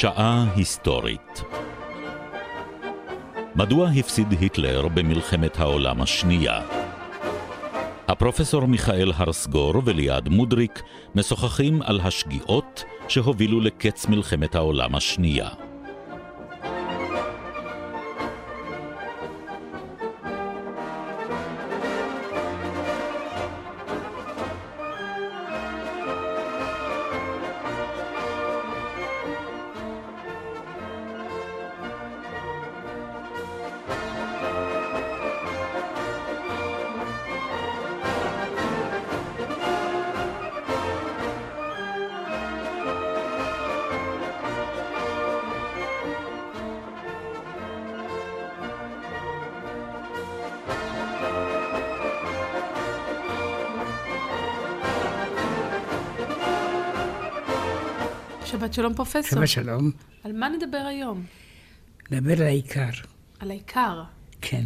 שעה 0.00 0.44
היסטורית 0.56 1.42
מדוע 3.54 3.88
הפסיד 3.88 4.26
היטלר 4.40 4.88
במלחמת 4.88 5.60
העולם 5.60 6.02
השנייה? 6.02 6.60
הפרופסור 8.08 8.66
מיכאל 8.66 9.12
הרסגור 9.16 9.82
וליעד 9.84 10.28
מודריק 10.28 10.82
משוחחים 11.14 11.82
על 11.82 12.00
השגיאות 12.00 12.84
שהובילו 13.08 13.60
לקץ 13.60 14.06
מלחמת 14.06 14.54
העולם 14.54 14.94
השנייה. 14.94 15.48
שלום 58.80 58.94
פרופסור. 58.94 59.38
שבת 59.38 59.48
שלום. 59.48 59.90
על 60.24 60.32
מה 60.32 60.48
נדבר 60.48 60.78
היום? 60.88 61.24
נדבר 62.10 62.32
על 62.40 62.42
העיקר. 62.42 62.88
על 63.38 63.50
העיקר. 63.50 64.02
כן. 64.40 64.64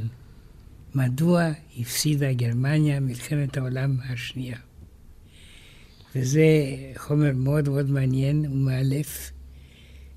מדוע 0.95 1.43
הפסידה 1.79 2.33
גרמניה 2.33 3.01
מלחמת 3.01 3.57
העולם 3.57 3.97
השנייה? 4.09 4.57
וזה 6.15 6.45
חומר 6.97 7.31
מאוד 7.35 7.69
מאוד 7.69 7.91
מעניין 7.91 8.47
ומאלף, 8.53 9.33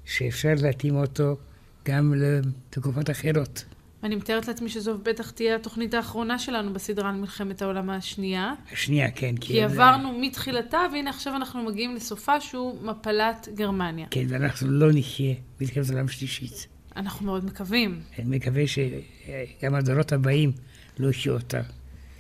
שאפשר 0.06 0.54
להתאים 0.62 0.96
אותו 0.96 1.38
גם 1.86 2.14
לתקופות 2.18 3.10
אחרות. 3.10 3.66
אני 4.08 4.16
מתארת 4.16 4.48
לעצמי 4.48 4.70
שזו 4.70 4.98
בטח 4.98 5.32
תהיה 5.32 5.56
התוכנית 5.56 5.94
האחרונה 5.94 6.40
שלנו 6.40 6.74
בסדרה 6.74 7.10
על 7.10 7.16
מלחמת 7.16 7.62
העולם 7.62 7.90
השנייה. 7.90 8.54
השנייה, 8.72 9.12
כן. 9.12 9.36
כי 9.42 9.62
עברנו 9.62 10.20
מתחילתה, 10.20 10.78
והנה 10.94 11.10
עכשיו 11.10 11.36
אנחנו 11.36 11.64
מגיעים 11.64 11.96
לסופה 11.96 12.42
שהוא 12.42 12.82
מפלת 12.84 13.48
גרמניה. 13.56 14.08
כן, 14.12 14.26
ואנחנו 14.30 14.72
לא 14.72 14.88
נחיה 14.94 15.36
מלחמת 15.62 15.90
העולם 15.90 16.08
שלישית. 16.08 16.68
אנחנו 16.96 17.26
מאוד 17.26 17.46
מקווים. 17.46 18.02
אני 18.20 18.38
מקווה 18.38 18.64
שגם 18.68 19.76
הדורות 19.76 20.12
הבאים 20.12 20.52
לא 21.00 21.10
יחיו 21.10 21.34
אותה. 21.34 21.62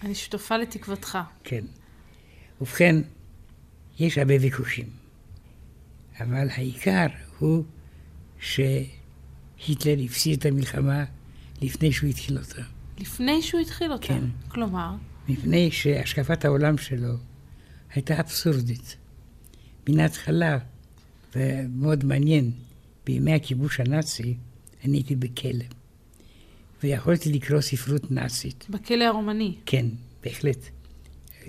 אני 0.03 0.15
שותפה 0.15 0.57
לתקוותך. 0.57 1.17
כן. 1.43 1.65
ובכן, 2.61 2.95
יש 3.99 4.17
הרבה 4.17 4.33
ויכוחים, 4.41 4.87
אבל 6.19 6.49
העיקר 6.49 7.07
הוא 7.39 7.63
שהיטלר 8.39 10.03
הפסיד 10.05 10.39
את 10.39 10.45
המלחמה 10.45 11.03
לפני 11.61 11.91
שהוא 11.91 12.09
התחיל 12.09 12.37
אותה. 12.37 12.61
לפני 12.99 13.41
שהוא 13.41 13.61
התחיל 13.61 13.91
אותה? 13.91 14.07
כן. 14.07 14.23
כלומר? 14.47 14.95
מפני 15.29 15.71
שהשקפת 15.71 16.45
העולם 16.45 16.77
שלו 16.77 17.13
הייתה 17.93 18.19
אבסורדית. 18.19 18.97
מן 19.89 19.99
ההתחלה, 19.99 20.57
ומאוד 21.35 22.05
מעניין, 22.05 22.51
בימי 23.05 23.33
הכיבוש 23.33 23.79
הנאצי, 23.79 24.37
אני 24.85 24.97
הייתי 24.97 25.15
בכלא. 25.15 25.65
ויכולתי 26.83 27.33
לקרוא 27.33 27.61
ספרות 27.61 28.11
נאצית. 28.11 28.65
בכלא 28.69 29.03
הרומני? 29.03 29.55
כן, 29.65 29.85
בהחלט. 30.23 30.57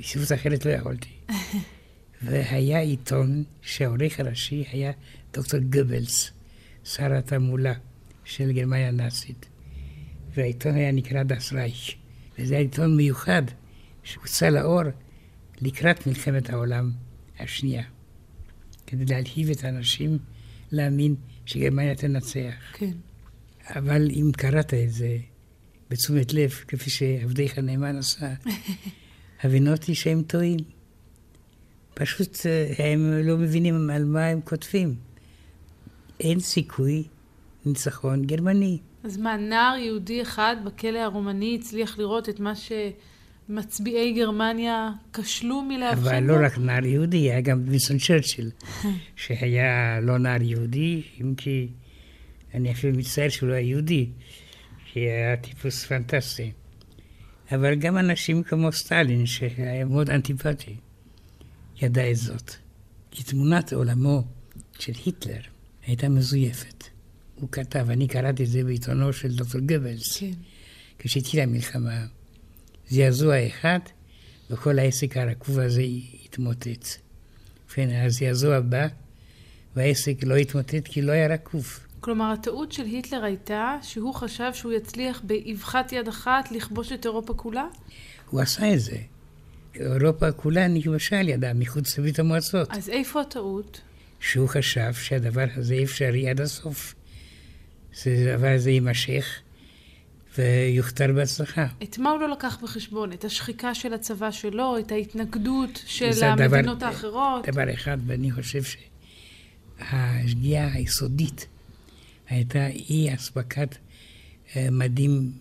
ספרות 0.03 0.33
אחרת 0.33 0.66
לא 0.66 0.71
יכולתי. 0.71 1.09
והיה 2.22 2.81
עיתון 2.81 3.44
שהעורך 3.62 4.21
הראשי 4.21 4.65
היה 4.72 4.93
דוקטור 5.33 5.60
גבלס, 5.60 6.31
שר 6.84 7.12
התעמולה 7.12 7.72
של 8.25 8.53
גרמניה 8.53 8.88
הנאצית. 8.88 9.47
והעיתון 10.38 10.75
היה 10.75 10.93
נקרא 10.93 11.22
דס 11.22 11.53
רייך. 11.53 11.94
וזה 12.38 12.54
היה 12.54 12.62
עיתון 12.62 12.97
מיוחד 12.97 13.43
שהוצא 14.03 14.49
לאור 14.49 14.82
לקראת 15.60 16.06
מלחמת 16.06 16.50
העולם 16.50 16.91
השנייה. 17.38 17.82
כדי 18.87 19.04
להלהיב 19.04 19.50
את 19.50 19.65
האנשים 19.65 20.19
להאמין 20.72 21.15
שגרמניה 21.47 21.94
תנצח. 21.94 22.54
כן. 22.72 22.93
אבל 23.66 24.10
אם 24.10 24.31
קראת 24.37 24.75
את 24.75 24.93
זה 24.93 25.19
בתשומת 25.91 26.32
לב, 26.32 26.50
כפי 26.50 26.91
שעבדיך 26.91 27.59
הנאמן 27.59 27.97
עשה, 27.97 28.34
הבינותי 29.43 29.94
שהם 29.94 30.22
טועים. 30.22 30.59
פשוט 31.94 32.38
הם 32.78 33.12
לא 33.12 33.37
מבינים 33.37 33.91
על 33.91 34.04
מה 34.04 34.27
הם 34.27 34.41
כותבים. 34.41 34.94
אין 36.21 36.41
סיכוי 36.41 37.04
ניצחון 37.66 38.25
גרמני. 38.25 38.78
אז 39.09 39.17
מה, 39.17 39.37
נער 39.37 39.77
יהודי 39.77 40.23
אחד 40.23 40.57
בכלא 40.65 40.99
הרומני 40.99 41.59
הצליח 41.61 41.99
לראות 41.99 42.29
את 42.29 42.41
מה 42.41 42.53
שמצביעי 42.55 44.13
גרמניה 44.13 44.91
כשלו 45.13 45.63
מלהבחין 45.63 46.03
בו? 46.05 46.11
אבל 46.11 46.41
לא 46.41 46.47
רק 46.47 46.59
נער 46.59 46.87
יהודי, 46.87 47.19
היה 47.19 47.41
גם 47.41 47.63
וינסון 47.67 47.99
צ'רצ'יל, 47.99 48.51
שהיה 49.17 50.01
לא 50.01 50.19
נער 50.19 50.43
יהודי, 50.43 51.03
אם 51.21 51.35
כי 51.35 51.69
אני 52.55 52.73
אפילו 52.73 52.99
מצטער 52.99 53.29
שהוא 53.29 53.49
לא 53.49 53.55
היה 53.55 53.69
יהודי, 53.69 54.09
כי 54.93 55.01
היה 55.01 55.37
טיפוס 55.37 55.85
פנטסטי. 55.85 56.53
אבל 57.53 57.75
גם 57.75 57.99
אנשים 57.99 58.43
כמו 58.43 58.73
סטלין, 58.73 59.27
שהיה 59.27 59.85
מאוד 59.85 60.11
אנטיפטי, 60.11 60.77
ידע 61.83 62.11
את 62.11 62.17
זאת. 62.17 62.53
כי 63.11 63.23
תמונת 63.23 63.73
עולמו 63.73 64.25
של 64.79 64.93
היטלר 65.05 65.41
הייתה 65.87 66.09
מזויפת. 66.09 66.97
הוא 67.41 67.49
כתב, 67.53 67.91
אני 67.91 68.09
קראתי 68.09 68.44
את 68.44 68.49
זה 68.49 68.65
בעיתונו 68.65 69.12
של 69.12 69.37
דוקטור 69.37 69.60
גבלס, 69.60 70.16
כן. 70.16 70.31
כשהתחילה 70.99 71.43
המלחמה. 71.43 72.06
זעזוע 72.88 73.47
אחד, 73.47 73.78
וכל 74.50 74.78
העסק 74.78 75.16
הרקוב 75.16 75.59
הזה 75.59 75.82
התמוטט. 76.25 76.87
ובכן, 77.66 77.88
הזעזוע 77.91 78.60
בא, 78.60 78.87
והעסק 79.77 80.15
לא 80.22 80.37
התמוטט 80.37 80.84
כי 80.84 81.03
לא 81.03 81.12
היה 81.12 81.34
רקוב. 81.34 81.78
כלומר, 82.00 82.32
הטעות 82.32 82.72
של 82.72 82.84
היטלר 82.84 83.25
הייתה 83.25 83.77
שהוא 83.82 84.15
חשב 84.15 84.50
שהוא 84.54 84.72
יצליח 84.72 85.22
באבחת 85.25 85.93
יד 85.93 86.09
אחת 86.09 86.53
לכבוש 86.53 86.93
את 86.93 87.04
אירופה 87.04 87.34
כולה? 87.34 87.66
הוא 88.31 88.41
עשה 88.41 88.75
את 88.75 88.81
זה. 88.81 88.97
אירופה 89.75 90.32
כולה 90.32 90.69
נכבשה 90.69 91.21
על 91.21 91.28
ידה 91.28 91.53
מחוץ 91.54 91.98
לברית 91.98 92.19
המועצות. 92.19 92.69
אז 92.71 92.88
איפה 92.88 93.21
הטעות? 93.21 93.81
שהוא 94.21 94.48
חשב 94.48 94.93
שהדבר 94.93 95.47
הזה 95.56 95.81
אפשרי 95.82 96.28
עד 96.31 96.41
הסוף. 96.41 96.94
שהדבר 97.93 98.49
הזה 98.54 98.71
יימשך 98.71 99.41
ויוכתר 100.38 101.12
בהצלחה. 101.12 101.66
את 101.82 101.99
מה 101.99 102.10
הוא 102.10 102.21
לא 102.21 102.28
לקח 102.28 102.59
בחשבון? 102.62 103.12
את 103.12 103.25
השחיקה 103.25 103.75
של 103.75 103.94
הצבא 103.94 104.31
שלו? 104.31 104.78
את 104.78 104.93
ההתנגדות 104.93 105.82
של 105.87 106.25
המדינות 106.25 106.78
דבר, 106.78 106.87
האחרות? 106.87 107.48
דבר 107.48 107.75
אחד, 107.75 107.98
ואני 108.06 108.31
חושב 108.31 108.62
שהשגיאה 109.78 110.72
היסודית 110.72 111.47
הייתה 112.28 112.66
אי 112.66 113.15
אספקת 113.15 113.77
מדים 114.56 115.33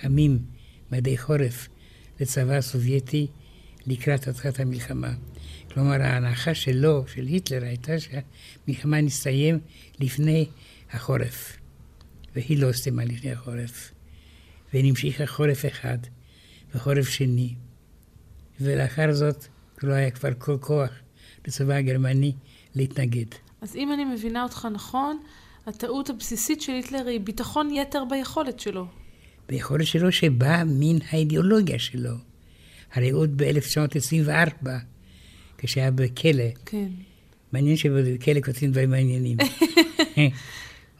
חמים, 0.00 0.38
מדי 0.92 1.18
חורף, 1.18 1.68
לצבא 2.20 2.52
הסובייטי 2.52 3.26
לקראת 3.86 4.28
התחלת 4.28 4.60
המלחמה. 4.60 5.12
כלומר, 5.72 6.02
ההנחה 6.02 6.54
שלו, 6.54 7.04
של 7.08 7.26
היטלר, 7.26 7.64
הייתה 7.64 7.92
שהמלחמה 8.00 9.00
נסתיים 9.00 9.58
לפני 10.00 10.46
החורף. 10.92 11.56
והיא 12.34 12.58
לא 12.58 12.70
הסתיימה 12.70 13.04
לפני 13.04 13.32
החורף. 13.32 13.92
ונמשיכה 14.74 15.26
חורף 15.26 15.64
אחד 15.66 15.98
וחורף 16.74 17.08
שני. 17.08 17.54
ולאחר 18.60 19.12
זאת 19.12 19.46
לא 19.82 19.92
היה 19.92 20.10
כבר 20.10 20.30
כל 20.38 20.56
כוח 20.60 20.90
לצבא 21.46 21.74
הגרמני 21.74 22.32
להתנגד. 22.74 23.26
אז 23.60 23.76
אם 23.76 23.92
אני 23.92 24.04
מבינה 24.04 24.42
אותך 24.42 24.68
נכון, 24.72 25.18
הטעות 25.66 26.10
הבסיסית 26.10 26.60
של 26.60 26.72
היטלר 26.72 27.06
היא 27.06 27.20
ביטחון 27.20 27.70
יתר 27.70 28.04
ביכולת 28.10 28.60
שלו. 28.60 28.86
ביכולת 29.48 29.86
שלו 29.86 30.12
שבאה 30.12 30.64
מן 30.64 30.98
האידיאולוגיה 31.10 31.78
שלו. 31.78 32.14
הרי 32.92 33.10
עוד 33.10 33.42
ב-1924, 33.42 34.66
כשהיה 35.58 35.90
בכלא, 35.90 36.44
כן. 36.64 36.88
מעניין 37.52 37.76
שבכלא 37.76 38.40
כותבים 38.40 38.70
דברים 38.70 38.90
מעניינים. 38.90 39.36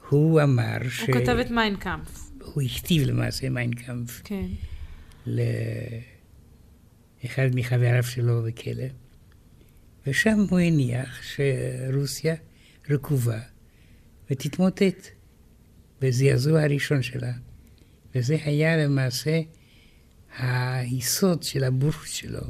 הוא 0.08 0.42
אמר 0.42 0.76
הוא 0.82 0.90
ש... 0.90 1.00
הוא 1.00 1.14
כתב 1.14 1.36
את 1.40 1.50
מיינקאמפ. 1.50 2.30
הוא 2.42 2.62
הכתיב 2.62 3.02
למעשה 3.02 3.50
מיינקאמפ. 3.50 4.20
כן. 4.24 4.46
לאחד 5.26 5.46
מחבריו 7.54 8.02
שלו 8.02 8.42
בכלא, 8.42 8.84
ושם 10.06 10.38
הוא 10.50 10.58
הניח 10.58 11.22
שרוסיה 11.22 12.34
רקובה 12.90 13.40
ותתמוטט. 14.30 15.08
וזעזוע 16.02 16.62
הראשון 16.62 17.02
שלה. 17.02 17.32
וזה 18.14 18.36
היה 18.44 18.76
למעשה 18.76 19.40
היסוד 20.38 21.42
של 21.42 21.64
הבורות 21.64 22.06
שלו. 22.06 22.40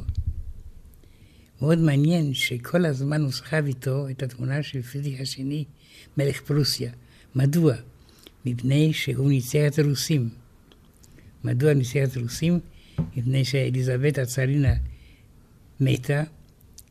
מאוד 1.61 1.79
מעניין 1.79 2.35
שכל 2.35 2.85
הזמן 2.85 3.23
הוא 3.23 3.33
סחב 3.33 3.65
איתו 3.67 4.09
את 4.09 4.23
התמונה 4.23 4.62
של 4.62 4.83
פרידריך 4.83 5.21
השני, 5.21 5.65
מלך 6.19 6.41
פרוסיה. 6.41 6.93
מדוע? 7.35 7.75
מפני 8.47 8.93
שהוא 8.93 9.29
ניצח 9.29 9.59
את 9.67 9.79
הרוסים. 9.79 10.29
מדוע 11.45 11.75
ניצח 11.75 12.01
את 12.05 12.17
הרוסים? 12.17 12.61
מפני 13.17 13.45
שאליזבת 13.45 14.19
הצארינה 14.19 14.75
מתה 15.81 16.23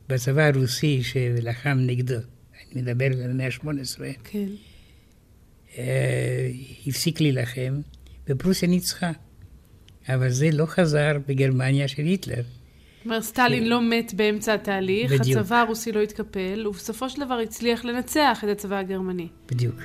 בצבא 0.09 0.41
הרוסי 0.41 1.03
שלחם 1.03 1.77
נגדו. 1.77 2.15
אני 2.73 2.81
מדבר 2.81 3.05
על 3.05 3.31
המאה 3.31 3.45
ה-18. 3.45 3.99
כן. 4.23 4.47
אה, 5.77 6.49
הפסיק 6.87 7.21
להילחם, 7.21 7.81
ופרוסיה 8.27 8.69
ניצחה. 8.69 9.11
אבל 10.09 10.29
זה 10.29 10.49
לא 10.53 10.65
חזר 10.65 11.11
בגרמניה 11.27 11.87
של 11.87 12.03
היטלר. 12.03 12.43
אומרת, 13.05 13.23
סטלין 13.23 13.69
לא 13.69 13.81
מת 13.81 14.13
באמצע 14.13 14.53
התהליך, 14.53 15.11
בדיוק. 15.11 15.39
הצבא 15.39 15.55
הרוסי 15.55 15.91
לא 15.91 16.01
התקפל, 16.01 16.67
ובסופו 16.67 17.09
של 17.09 17.25
דבר 17.25 17.33
הצליח 17.33 17.85
לנצח 17.85 18.43
את 18.43 18.49
הצבא 18.49 18.77
הגרמני. 18.77 19.27
בדיוק. 19.51 19.75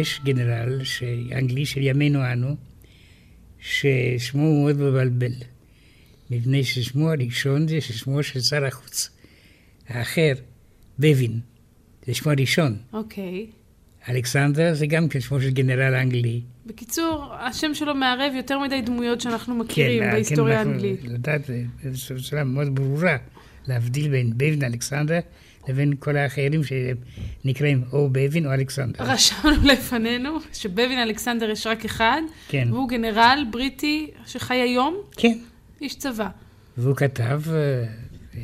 יש 0.00 0.20
גנרל. 0.24 0.80
אנגלי 1.32 1.66
של 1.66 1.82
ימינו 1.82 2.32
אנו, 2.32 2.56
ששמו 3.58 4.42
הוא 4.42 4.62
מאוד 4.62 4.76
מבלבל, 4.76 5.32
מפני 6.30 6.64
ששמו 6.64 7.10
הראשון 7.10 7.68
זה 7.68 7.80
ששמו 7.80 8.22
של 8.22 8.40
שר 8.40 8.64
החוץ. 8.64 9.10
האחר, 9.88 10.32
בבין, 10.98 11.40
זה 12.06 12.14
שמו 12.14 12.32
הראשון. 12.32 12.76
אוקיי. 12.92 13.46
אלכסנדר 14.08 14.74
זה 14.74 14.86
גם 14.86 15.08
כן 15.08 15.20
שמו 15.20 15.40
של 15.40 15.50
גנרל 15.50 15.94
אנגלי. 15.94 16.40
בקיצור, 16.66 17.34
השם 17.34 17.74
שלו 17.74 17.94
מערב 17.94 18.32
יותר 18.36 18.58
מדי 18.58 18.80
דמויות 18.82 19.20
שאנחנו 19.20 19.54
מכירים 19.54 20.02
כן, 20.02 20.10
בהיסטוריה 20.10 20.64
כן, 20.64 20.70
האנגלית. 20.70 21.04
לדעת, 21.04 21.50
זו 21.92 22.24
שאלה 22.24 22.44
מאוד 22.44 22.74
ברורה, 22.74 23.16
להבדיל 23.66 24.10
בין 24.10 24.32
בבין 24.36 24.64
אלכסנדר 24.64 25.18
לבין 25.68 25.94
כל 25.98 26.16
האחרים 26.16 26.60
שנקראים 26.64 27.84
או 27.92 28.08
בבין 28.12 28.46
או 28.46 28.52
אלכסנדר. 28.52 29.04
רשמנו 29.04 29.66
לפנינו 29.72 30.38
שבבין 30.52 30.98
אלכסנדר 30.98 31.50
יש 31.50 31.66
רק 31.66 31.84
אחד, 31.84 32.22
כן. 32.48 32.68
והוא 32.72 32.88
גנרל 32.88 33.44
בריטי 33.50 34.10
שחי 34.26 34.54
היום. 34.54 34.96
כן. 35.16 35.38
איש 35.80 35.96
צבא. 35.96 36.28
והוא 36.76 36.96
כתב 36.96 37.42
אה, 37.52 37.84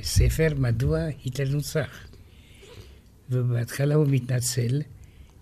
ספר 0.02 0.48
מדוע 0.56 0.98
היטלר 1.24 1.52
נוצח. 1.54 2.06
ובהתחלה 3.30 3.94
הוא 3.94 4.06
מתנצל, 4.08 4.82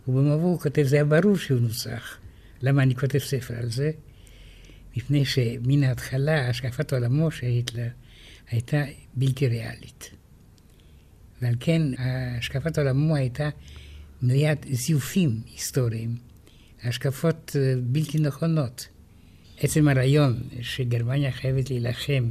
ובמבוא 0.09 0.51
הוא 0.51 0.61
כותב, 0.61 0.83
זה 0.83 0.97
היה 0.97 1.05
ברור 1.05 1.37
שהוא 1.37 1.61
נוצח. 1.61 2.19
למה 2.63 2.83
אני 2.83 2.95
כותב 2.95 3.19
ספר 3.19 3.55
על 3.59 3.71
זה? 3.71 3.91
מפני 4.97 5.25
שמן 5.25 5.83
ההתחלה 5.83 6.49
השקפת 6.49 6.93
עולמו 6.93 7.31
של 7.31 7.47
היטלר 7.47 7.89
הייתה 8.51 8.83
בלתי 9.15 9.49
ריאלית. 9.49 10.11
ועל 11.45 11.55
כן 11.61 11.83
השקפת 11.99 12.79
עולמו 12.79 13.17
הייתה 13.17 13.49
מליאת 14.23 14.67
זיופים 14.73 15.41
היסטוריים, 15.53 16.17
השקפות 16.85 17.57
אה, 17.57 17.75
בלתי 17.83 18.19
נכונות. 18.19 18.89
עצם 19.59 19.89
הרעיון 19.89 20.41
שגרמניה 20.61 21.33
חייבת 21.33 21.71
להילחם 21.71 22.31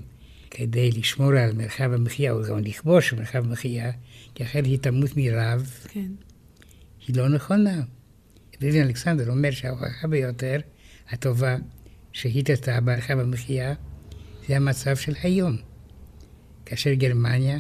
כדי 0.52 0.92
לשמור 0.92 1.32
על 1.34 1.54
מרחב 1.54 1.94
המחיה, 1.94 2.32
או 2.32 2.44
גם 2.44 2.60
לכבוש 2.60 3.14
מרחב 3.14 3.46
המחיה, 3.46 3.92
כי 4.36 4.44
אחרת 4.44 4.66
היא 4.66 4.80
תמות 4.80 5.18
מרעב, 5.18 5.70
כן. 5.88 6.12
היא 7.08 7.18
לא 7.18 7.30
נכונה. 7.30 7.82
ויבין 8.62 8.84
אלכסנדר 8.84 9.30
אומר 9.30 9.52
שההוכחה 9.52 10.08
ביותר, 10.08 10.60
הטובה, 11.10 11.58
טעה 12.62 12.82
במרחב 12.82 13.20
המחיה, 13.20 13.74
זה 14.48 14.56
המצב 14.56 14.96
של 14.96 15.14
היום. 15.24 15.58
כאשר 16.66 16.94
גרמניה, 16.94 17.58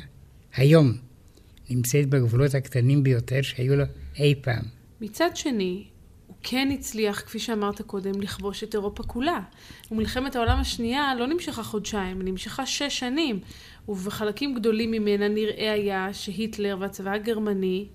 היום, 0.56 0.98
נמצאת 1.70 2.10
בגבולות 2.10 2.56
הקטנים 2.56 3.04
ביותר 3.04 3.42
שהיו 3.42 3.76
לו 3.76 3.84
אי 4.20 4.36
פעם. 4.42 4.64
מצד 5.02 5.30
שני, 5.36 5.84
הוא 6.28 6.36
כן 6.44 6.70
הצליח, 6.74 7.20
כפי 7.20 7.40
שאמרת 7.40 7.82
קודם, 7.82 8.22
לכבוש 8.22 8.64
את 8.64 8.74
אירופה 8.74 9.04
כולה. 9.04 9.40
ומלחמת 9.92 10.36
העולם 10.36 10.60
השנייה 10.60 11.16
לא 11.20 11.28
נמשכה 11.28 11.64
חודשיים, 11.64 12.22
נמשכה 12.22 12.66
שש 12.66 13.00
שנים. 13.00 13.40
ובחלקים 13.88 14.56
גדולים 14.56 14.92
ממנה 14.92 15.28
נראה 15.28 15.74
היה 15.74 16.14
שהיטלר 16.14 16.78
והצבא 16.80 17.12
הגרמני 17.12 17.86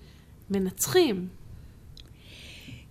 מנצחים. 0.49 1.27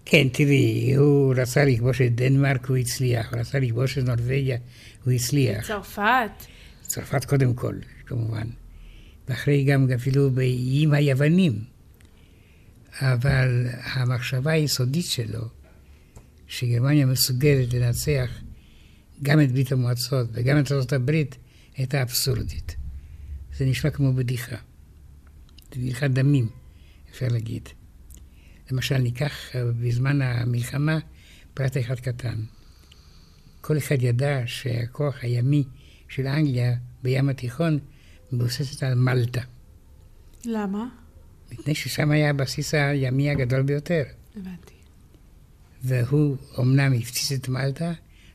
כן, 0.04 0.28
תראי, 0.28 0.94
הוא 0.94 1.34
רצה 1.36 1.64
לכבוש 1.64 2.00
את 2.00 2.14
דנמרק, 2.14 2.66
הוא 2.66 2.76
הצליח. 2.76 3.32
הוא 3.32 3.40
רצה 3.40 3.58
לכבוש 3.58 3.98
את 3.98 4.04
נורבגיה, 4.04 4.56
הוא 5.04 5.12
הצליח. 5.12 5.66
צרפת. 5.66 6.30
צרפת 6.82 7.24
קודם 7.24 7.54
כל, 7.54 7.74
כמובן. 8.06 8.46
ואחרי 9.28 9.64
גם 9.64 9.86
אפילו 9.94 10.30
באיים 10.30 10.92
היוונים. 10.92 11.64
אבל 13.00 13.66
המחשבה 13.82 14.52
היסודית 14.52 15.04
שלו, 15.04 15.48
שגרמניה 16.46 17.06
מסוגלת 17.06 17.74
לנצח 17.74 18.30
גם 19.22 19.40
את 19.40 19.52
ברית 19.52 19.72
המועצות 19.72 20.28
וגם 20.32 20.58
את 20.58 20.72
ארצות 20.72 20.92
הברית, 20.92 21.36
הייתה 21.76 22.02
אבסורדית. 22.02 22.76
זה 23.56 23.64
נשמע 23.66 23.90
כמו 23.90 24.12
בדיחה. 24.12 24.56
זה 25.74 25.80
בדיחת 25.80 26.10
דמים, 26.10 26.48
אפשר 27.10 27.26
להגיד. 27.30 27.68
למשל, 28.70 28.98
ניקח 28.98 29.32
בזמן 29.56 30.22
המלחמה 30.22 30.98
פרט 31.54 31.76
אחד 31.76 32.00
קטן. 32.00 32.40
כל 33.60 33.78
אחד 33.78 34.02
ידע 34.02 34.42
שהכוח 34.46 35.18
הימי 35.22 35.64
של 36.08 36.26
אנגליה 36.26 36.74
בים 37.02 37.28
התיכון 37.28 37.78
מבוססת 38.32 38.82
על 38.82 38.94
מלטה. 38.94 39.40
למה? 40.44 40.88
מפני 41.52 41.74
ששם 41.74 42.10
היה 42.10 42.30
הבסיס 42.30 42.74
הימי 42.74 43.30
הגדול 43.30 43.62
ביותר. 43.62 44.02
הבנתי. 44.36 44.74
והוא 45.82 46.36
אומנם 46.56 46.92
הפציץ 46.92 47.32
את 47.32 47.48
מלטה, 47.48 47.92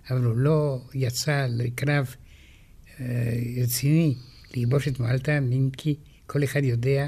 אבל 0.10 0.24
הוא 0.24 0.38
לא 0.38 0.82
יצא 0.94 1.48
לקרב 1.50 2.16
אה, 3.00 3.06
רציני 3.64 4.16
לכבוש 4.56 4.88
את 4.88 5.00
מלטה, 5.00 5.38
אם 5.38 5.70
כי 5.78 5.96
כל 6.28 6.44
אחד 6.44 6.64
יודע, 6.64 7.08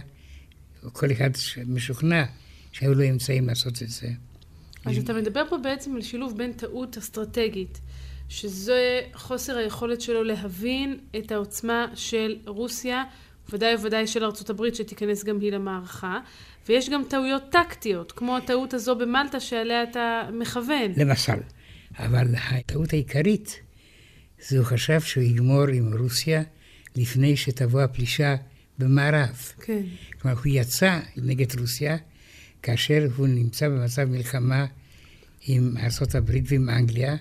או 0.83 0.93
כל 0.93 1.11
אחד 1.11 1.29
משוכנע 1.67 2.25
שהיו 2.71 2.93
לו 2.93 3.09
אמצעים 3.09 3.47
לעשות 3.47 3.81
את 3.83 3.89
זה. 3.89 4.07
אז 4.85 4.97
אתה 4.97 5.13
מדבר 5.13 5.43
פה 5.49 5.57
בעצם 5.57 5.95
על 5.95 6.01
שילוב 6.01 6.37
בין 6.37 6.53
טעות 6.53 6.97
אסטרטגית 6.97 7.79
שזה 8.29 9.01
חוסר 9.13 9.57
היכולת 9.57 10.01
שלו 10.01 10.23
להבין 10.23 10.99
את 11.17 11.31
העוצמה 11.31 11.87
של 11.95 12.37
רוסיה, 12.45 13.03
ודאי 13.49 13.75
וודאי 13.75 14.07
של 14.07 14.23
ארצות 14.23 14.49
הברית 14.49 14.75
שתיכנס 14.75 15.23
גם 15.23 15.39
היא 15.39 15.51
למערכה, 15.51 16.19
ויש 16.67 16.89
גם 16.89 17.03
טעויות 17.09 17.43
טקטיות, 17.51 18.11
כמו 18.11 18.37
הטעות 18.37 18.73
הזו 18.73 18.95
במלטה 18.95 19.39
שעליה 19.39 19.83
אתה 19.83 20.29
מכוון. 20.33 20.91
למשל, 20.97 21.37
אבל 21.99 22.27
הטעות 22.35 22.93
העיקרית 22.93 23.61
זה 24.39 24.57
הוא 24.57 24.65
חשב 24.65 25.01
שהוא 25.01 25.23
יגמור 25.23 25.67
עם 25.73 25.93
רוסיה 25.97 26.43
לפני 26.95 27.37
שתבוא 27.37 27.81
הפלישה 27.81 28.35
במערב. 28.79 29.51
כן. 29.61 29.81
כלומר, 30.21 30.37
הוא 30.37 30.45
יצא 30.45 30.99
נגד 31.17 31.59
רוסיה 31.59 31.97
כאשר 32.61 33.07
הוא 33.15 33.27
נמצא 33.27 33.69
במצב 33.69 34.03
מלחמה 34.03 34.65
עם 35.47 35.77
ארה"ב 35.77 36.31
ועם 36.45 36.69
אנגליה, 36.69 37.15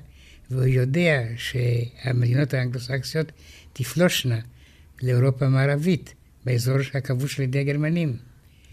והוא 0.51 0.65
יודע 0.65 1.23
שהמדינות 1.37 2.55
האנגלוסקסיות 2.55 3.33
תפלושנה 3.73 4.39
לאירופה 5.03 5.47
המערבית, 5.47 6.15
באזור 6.45 6.77
הכבוש 6.95 7.39
על 7.39 7.45
ידי 7.45 7.59
הגרמנים. 7.59 8.17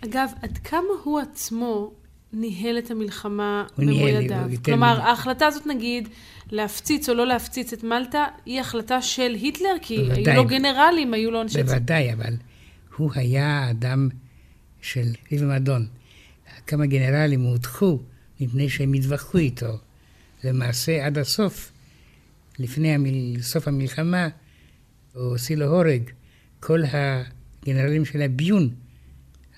אגב, 0.06 0.30
עד 0.42 0.58
כמה 0.58 0.88
הוא 1.04 1.20
עצמו 1.20 1.92
ניהל 2.34 2.78
את 2.78 2.92
המלחמה 2.92 3.66
במו 3.78 4.08
ידיו? 4.08 4.38
כלומר, 4.66 4.98
מ- 4.98 5.02
ההחלטה 5.02 5.48
הזאת, 5.48 5.68
נגיד, 5.68 6.10
להפציץ 6.52 7.10
או 7.10 7.14
לא 7.14 7.28
להפציץ 7.28 7.74
את 7.74 7.84
מלטה, 7.84 8.26
היא 8.46 8.62
החלטה 8.62 9.02
של 9.02 9.36
היטלר, 9.42 9.76
כי 9.82 9.98
בוודאי. 9.98 10.34
היו 10.34 10.44
לו 10.44 10.50
גנרלים, 10.50 11.14
היו 11.14 11.32
לו 11.32 11.42
אנשי... 11.42 11.54
צבא. 11.54 11.64
בוודאי, 11.64 12.14
אבל 12.14 12.34
הוא 12.98 13.12
היה 13.16 13.60
האדם 13.60 14.10
של 14.82 15.06
ריב 15.32 15.42
ומדון. 15.42 15.88
כמה 16.68 16.86
גנרלים 16.86 17.42
הודחו 17.42 18.00
מפני 18.40 18.70
שהם 18.70 18.94
התווכחו 18.94 19.38
איתו. 19.38 19.78
למעשה, 20.44 21.06
עד 21.06 21.18
הסוף, 21.18 21.72
לפני 22.60 22.94
המל... 22.94 23.42
סוף 23.42 23.68
המלחמה, 23.68 24.30
הוא 25.14 25.24
הוציא 25.24 25.56
לו 25.56 25.66
הורג. 25.66 26.02
כל 26.60 26.82
הגנרלים 26.84 28.06
של 28.06 28.22
הביון, 28.22 28.70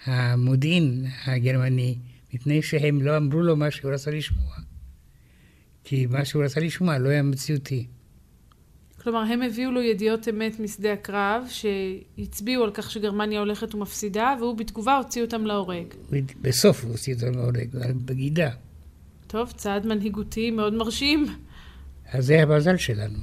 המודיעין 0.06 1.06
הגרמני, 1.26 1.98
מפני 2.34 2.62
שהם 2.62 3.02
לא 3.02 3.18
אמרו 3.18 3.42
לו 3.42 3.56
מה 3.56 3.72
שהוא 3.72 3.92
רצה 3.92 4.12
לשמוע. 4.12 4.56
כי 5.84 6.06
מה 6.06 6.26
שהוא 6.26 6.44
רצה 6.44 6.60
לשמוע 6.60 6.98
לא 6.98 7.10
היה 7.10 7.24
מציאותי. 7.24 7.88
כלומר, 9.02 9.20
הם 9.20 9.42
הביאו 9.42 9.72
לו 9.72 9.82
ידיעות 9.82 10.28
אמת 10.28 10.60
משדה 10.60 10.94
הקרב, 10.94 11.44
שהצביעו 11.50 12.64
על 12.64 12.72
כך 12.74 12.92
שגרמניה 12.92 13.40
הולכת 13.40 13.76
ומפסידה, 13.76 14.36
והוא 14.40 14.58
בתגובה 14.58 14.98
הוציא 14.98 15.22
אותם 15.22 15.46
להורג. 15.46 15.86
בסוף 16.42 16.84
הוא 16.84 16.92
הוציא 16.92 17.16
אותו 17.16 17.26
להורג, 17.32 17.68
בגידה. 18.06 18.50
טוב, 19.34 19.52
צעד 19.52 19.86
מנהיגותי 19.86 20.52
מאוד 20.52 20.74
מרשים. 20.74 21.26
אז 22.12 22.26
זה 22.26 22.42
המזל 22.42 22.78
שלנו. 22.78 23.18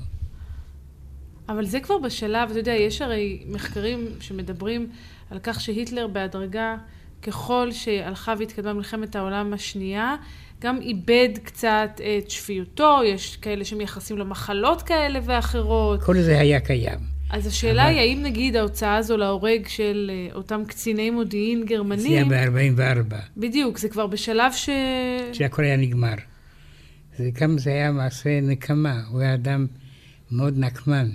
אבל 1.48 1.64
זה 1.64 1.80
כבר 1.80 1.98
בשלב, 1.98 2.50
אתה 2.50 2.58
יודע, 2.58 2.72
יש 2.72 3.02
הרי 3.02 3.42
מחקרים 3.46 4.08
שמדברים 4.20 4.90
על 5.30 5.38
כך 5.42 5.60
שהיטלר 5.60 6.06
בהדרגה, 6.06 6.76
ככל 7.22 7.72
שהלכה 7.72 8.34
והתקדמה 8.38 8.72
מלחמת 8.72 9.16
העולם 9.16 9.52
השנייה, 9.52 10.16
גם 10.60 10.80
איבד 10.80 11.28
קצת 11.42 12.00
את 12.18 12.30
שפיותו, 12.30 13.00
יש 13.04 13.36
כאלה 13.36 13.64
שמייחסים 13.64 14.18
לו 14.18 14.24
מחלות 14.24 14.82
כאלה 14.82 15.20
ואחרות. 15.22 16.02
כל 16.02 16.16
זה 16.20 16.38
היה 16.38 16.60
קיים. 16.60 17.19
אז 17.32 17.46
השאלה 17.46 17.82
אבל- 17.82 17.90
היא, 17.90 18.00
האם 18.00 18.22
נגיד 18.22 18.56
ההוצאה 18.56 18.96
הזו 18.96 19.16
להורג 19.16 19.68
של 19.68 20.10
אה, 20.14 20.34
אותם 20.34 20.62
קציני 20.68 21.10
מודיעין 21.10 21.58
זה 21.58 21.74
היה 21.74 21.78
גרמנים, 22.24 22.28
ב-44, 22.76 23.14
בדיוק, 23.36 23.78
זה 23.78 23.88
כבר 23.88 24.06
בשלב 24.06 24.52
ש... 24.52 24.68
שהכל 25.32 25.64
היה 25.64 25.76
נגמר. 25.76 26.14
זה 27.18 27.30
כמה 27.34 27.58
זה 27.58 27.70
היה 27.70 27.92
מעשה 27.92 28.40
נקמה, 28.40 29.00
הוא 29.10 29.20
היה 29.20 29.34
אדם 29.34 29.66
מאוד 30.30 30.58
נקמן. 30.58 31.08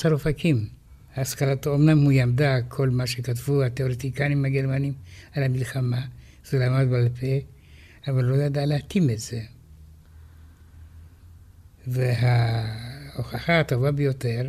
יצר 0.00 0.12
אופקים. 0.12 0.68
השכלתו, 1.16 1.74
אמנם 1.74 1.98
הוא 1.98 2.12
ימדה 2.12 2.62
כל 2.68 2.90
מה 2.90 3.06
שכתבו 3.06 3.62
התיאורטיקנים 3.62 4.44
הגרמנים 4.44 4.92
על 5.32 5.42
המלחמה, 5.42 6.06
זה 6.44 6.58
למד 6.58 6.90
בעל 6.90 7.08
פה, 7.08 7.26
אבל 8.08 8.24
לא 8.24 8.34
ידע 8.34 8.66
להתאים 8.66 9.10
את 9.10 9.18
זה. 9.18 9.42
וההוכחה 11.86 13.60
הטובה 13.60 13.92
ביותר 13.92 14.48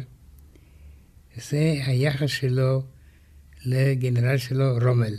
זה 1.36 1.74
היחס 1.86 2.30
שלו 2.30 2.84
לגנרל 3.66 4.38
שלו, 4.38 4.78
רומל. 4.82 5.16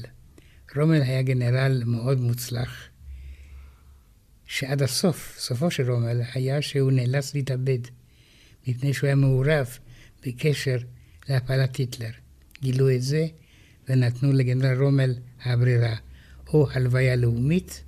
רומל 0.77 1.03
היה 1.03 1.23
גנרל 1.23 1.83
מאוד 1.87 2.21
מוצלח, 2.21 2.89
שעד 4.47 4.83
הסוף, 4.83 5.35
סופו 5.39 5.71
של 5.71 5.91
רומל, 5.91 6.21
היה 6.35 6.63
שהוא 6.63 6.93
נאלץ 6.93 7.35
להתאבד, 7.35 7.81
מפני 8.67 8.95
שהוא 8.95 9.07
היה 9.07 9.17
מעורב 9.17 9.79
בקשר 10.27 10.77
להפלת 11.29 11.77
היטלר. 11.77 12.11
גילו 12.63 12.91
את 12.91 13.03
זה 13.03 13.27
ונתנו 13.89 14.33
לגנרל 14.33 14.83
רומל 14.83 15.15
הברירה, 15.45 15.97
או 16.49 16.69
הלוויה 16.71 17.17
לאומית, 17.17 17.85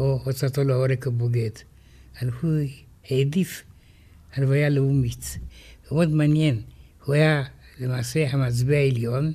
או 0.00 0.20
הוצאתו 0.24 0.64
להורג 0.64 0.98
כבוגד. 1.00 1.50
אבל 2.20 2.30
הוא 2.40 2.50
העדיף 3.10 3.62
הלוויה 4.34 4.68
לאומית. 4.68 5.38
מאוד 5.92 6.08
מעניין, 6.08 6.60
הוא 7.04 7.14
היה 7.14 7.42
למעשה 7.80 8.30
המצביע 8.30 8.78
העליון, 8.78 9.32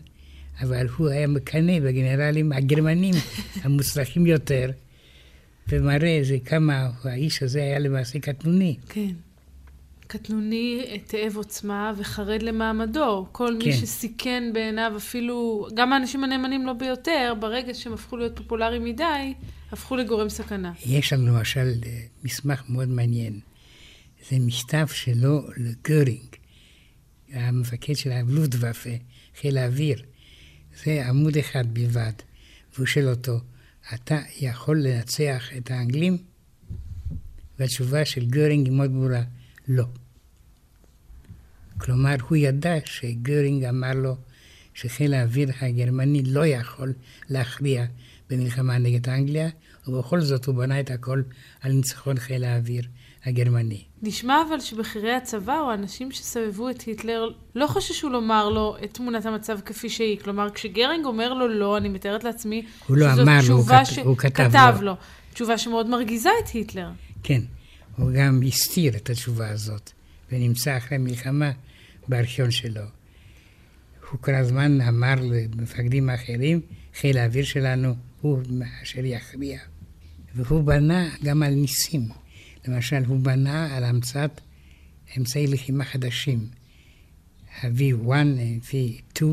אבל 0.61 0.87
הוא 0.97 1.09
היה 1.09 1.27
מקנא 1.27 1.79
בגנרלים 1.79 2.51
הגרמנים 2.51 3.15
המוצלחים 3.63 4.25
יותר, 4.25 4.71
ומראה 5.69 6.19
זה 6.23 6.37
כמה 6.45 6.89
האיש 7.03 7.43
הזה 7.43 7.63
היה 7.63 7.79
למעשה 7.79 8.19
קטנוני. 8.19 8.77
כן. 8.89 9.13
קטנוני, 10.07 10.99
תאב 11.07 11.37
עוצמה 11.37 11.93
וחרד 11.97 12.43
למעמדו. 12.43 13.27
כל 13.31 13.53
מי 13.57 13.63
כן. 13.63 13.71
שסיכן 13.71 14.43
בעיניו 14.53 14.93
אפילו, 14.97 15.67
גם 15.73 15.93
האנשים 15.93 16.23
הנאמנים 16.23 16.65
לו 16.65 16.77
ביותר, 16.77 17.33
ברגע 17.39 17.73
שהם 17.73 17.93
הפכו 17.93 18.17
להיות 18.17 18.37
פופולריים 18.37 18.83
מדי, 18.83 19.33
הפכו 19.71 19.95
לגורם 19.95 20.29
סכנה. 20.29 20.73
יש 20.85 21.13
לנו 21.13 21.37
למשל 21.37 21.73
אה, 21.85 22.01
מסמך 22.23 22.63
מאוד 22.69 22.89
מעניין. 22.89 23.39
זה 24.29 24.37
מכתב 24.39 24.87
שלו 24.91 25.41
לגרינג, 25.57 26.35
המפקד 27.33 27.95
של 27.95 28.11
הלוטוואפה, 28.11 28.89
חיל 29.41 29.57
האוויר. 29.57 30.01
זה 30.83 31.07
עמוד 31.07 31.37
אחד 31.37 31.73
בלבד. 31.73 32.13
והוא 32.75 32.85
שואל 32.85 33.09
אותו, 33.09 33.39
אתה 33.93 34.19
יכול 34.39 34.81
לנצח 34.81 35.49
את 35.57 35.71
האנגלים? 35.71 36.17
והתשובה 37.59 38.05
של 38.05 38.25
גרינג 38.25 38.67
היא 38.67 38.75
מאוד 38.75 38.91
ברורה, 38.91 39.21
לא. 39.67 39.83
כלומר, 41.77 42.15
הוא 42.29 42.37
ידע 42.37 42.73
שגרינג 42.85 43.63
אמר 43.65 43.91
לו 43.95 44.15
שחיל 44.73 45.13
האוויר 45.13 45.49
הגרמני 45.61 46.23
לא 46.23 46.45
יכול 46.45 46.93
להכריע 47.29 47.85
במלחמה 48.29 48.77
נגד 48.77 49.09
אנגליה, 49.09 49.49
ובכל 49.87 50.21
זאת 50.21 50.45
הוא 50.45 50.55
בנה 50.55 50.79
את 50.79 50.91
הכל 50.91 51.21
על 51.61 51.71
ניצחון 51.71 52.19
חיל 52.19 52.43
האוויר 52.43 52.83
הגרמני. 53.25 53.83
נשמע 54.01 54.41
אבל 54.49 54.59
שבכירי 54.59 55.13
הצבא 55.13 55.59
או 55.59 55.71
האנשים 55.71 56.11
שסבבו 56.11 56.69
את 56.69 56.81
היטלר 56.81 57.29
לא 57.55 57.67
חששו 57.67 58.09
לומר 58.09 58.49
לו 58.49 58.77
את 58.83 58.93
תמונת 58.93 59.25
המצב 59.25 59.59
כפי 59.65 59.89
שהיא. 59.89 60.19
כלומר, 60.19 60.49
כשגרינג 60.49 61.05
אומר 61.05 61.33
לו 61.33 61.47
לא, 61.47 61.77
אני 61.77 61.89
מתארת 61.89 62.23
לעצמי 62.23 62.65
הוא 62.87 62.97
לא 62.97 63.13
אמר 63.13 63.39
לו, 63.49 63.55
הוא 63.55 63.65
כת- 63.65 63.97
הוא 64.03 64.17
כתב 64.17 64.49
כתב 64.49 64.75
לו. 64.79 64.85
לו. 64.85 64.95
תשובה 65.33 65.57
שמאוד 65.57 65.87
מרגיזה 65.89 66.29
את 66.43 66.49
היטלר. 66.49 66.89
כן, 67.23 67.41
הוא 67.97 68.11
גם 68.11 68.41
הסתיר 68.47 68.95
את 68.97 69.09
התשובה 69.09 69.49
הזאת. 69.49 69.91
ונמצא 70.31 70.77
אחרי 70.77 70.95
המלחמה 70.95 71.51
בארכיון 72.07 72.51
שלו. 72.51 72.81
הוא 74.11 74.19
כל 74.21 74.35
הזמן 74.35 74.81
אמר 74.81 75.15
למפקדים 75.21 76.09
האחרים, 76.09 76.61
חיל 76.95 77.17
האוויר 77.17 77.45
שלנו 77.45 77.95
הוא 78.21 78.41
אשר 78.83 79.05
יכריע. 79.05 79.59
והוא 80.35 80.63
בנה 80.63 81.09
גם 81.23 81.43
על 81.43 81.53
ניסים. 81.53 82.09
למשל, 82.67 83.05
הוא 83.05 83.19
בנה 83.19 83.75
על 83.75 83.83
המצאת 83.83 84.41
אמצעי 85.17 85.47
לחימה 85.47 85.85
חדשים. 85.85 86.47
ה-V1, 87.61 88.09
V2, 88.71 89.23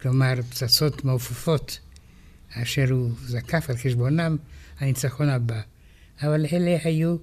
כלומר 0.00 0.34
פצצות 0.50 1.04
מעופפות, 1.04 1.78
אשר 2.52 2.90
הוא 2.90 3.10
זקף 3.22 3.70
על 3.70 3.76
חשבונם 3.76 4.36
הניצחון 4.78 5.28
הבא. 5.28 5.60
אבל 6.22 6.46
אלה 6.52 6.78
היו 6.84 7.16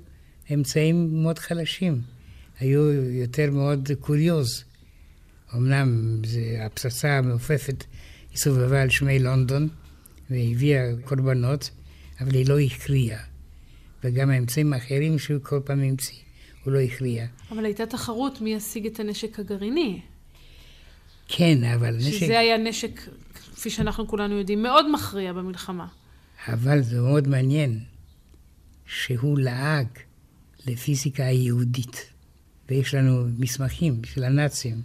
אמצעים 0.53 1.23
מאוד 1.23 1.39
חלשים, 1.39 2.01
היו 2.59 2.91
יותר 3.11 3.51
מאוד 3.51 3.89
קוריוז. 3.99 4.63
אמנם 5.55 6.21
הפצצה 6.65 7.17
המעופפת 7.17 7.83
הסתובבה 8.33 8.81
על 8.81 8.89
שמי 8.89 9.19
לונדון 9.19 9.67
והביאה 10.29 10.91
קורבנות, 11.05 11.69
אבל 12.21 12.35
היא 12.35 12.49
לא 12.49 12.59
הכריעה. 12.59 13.23
וגם 14.03 14.29
האמצעים 14.29 14.73
האחרים 14.73 15.19
שהוא 15.19 15.39
כל 15.43 15.59
פעם 15.65 15.79
המציא, 15.79 16.17
הוא 16.63 16.73
לא 16.73 16.79
הכריע. 16.79 17.25
אבל 17.51 17.65
הייתה 17.65 17.85
תחרות 17.85 18.41
מי 18.41 18.53
ישיג 18.53 18.85
את 18.85 18.99
הנשק 18.99 19.39
הגרעיני. 19.39 20.01
כן, 21.27 21.63
אבל 21.63 21.95
נשק... 21.97 22.19
שזה 22.19 22.39
היה 22.39 22.57
נשק, 22.57 23.01
כפי 23.33 23.69
שאנחנו 23.69 24.07
כולנו 24.07 24.37
יודעים, 24.37 24.63
מאוד 24.63 24.91
מכריע 24.91 25.33
במלחמה. 25.33 25.87
אבל 26.47 26.81
זה 26.81 27.01
מאוד 27.01 27.27
מעניין 27.27 27.79
שהוא 28.85 29.39
לעג 29.39 29.87
לפיזיקה 30.67 31.25
היהודית. 31.25 32.11
ויש 32.69 32.93
לנו 32.93 33.25
מסמכים 33.37 34.01
של 34.03 34.23
הנאצים 34.23 34.81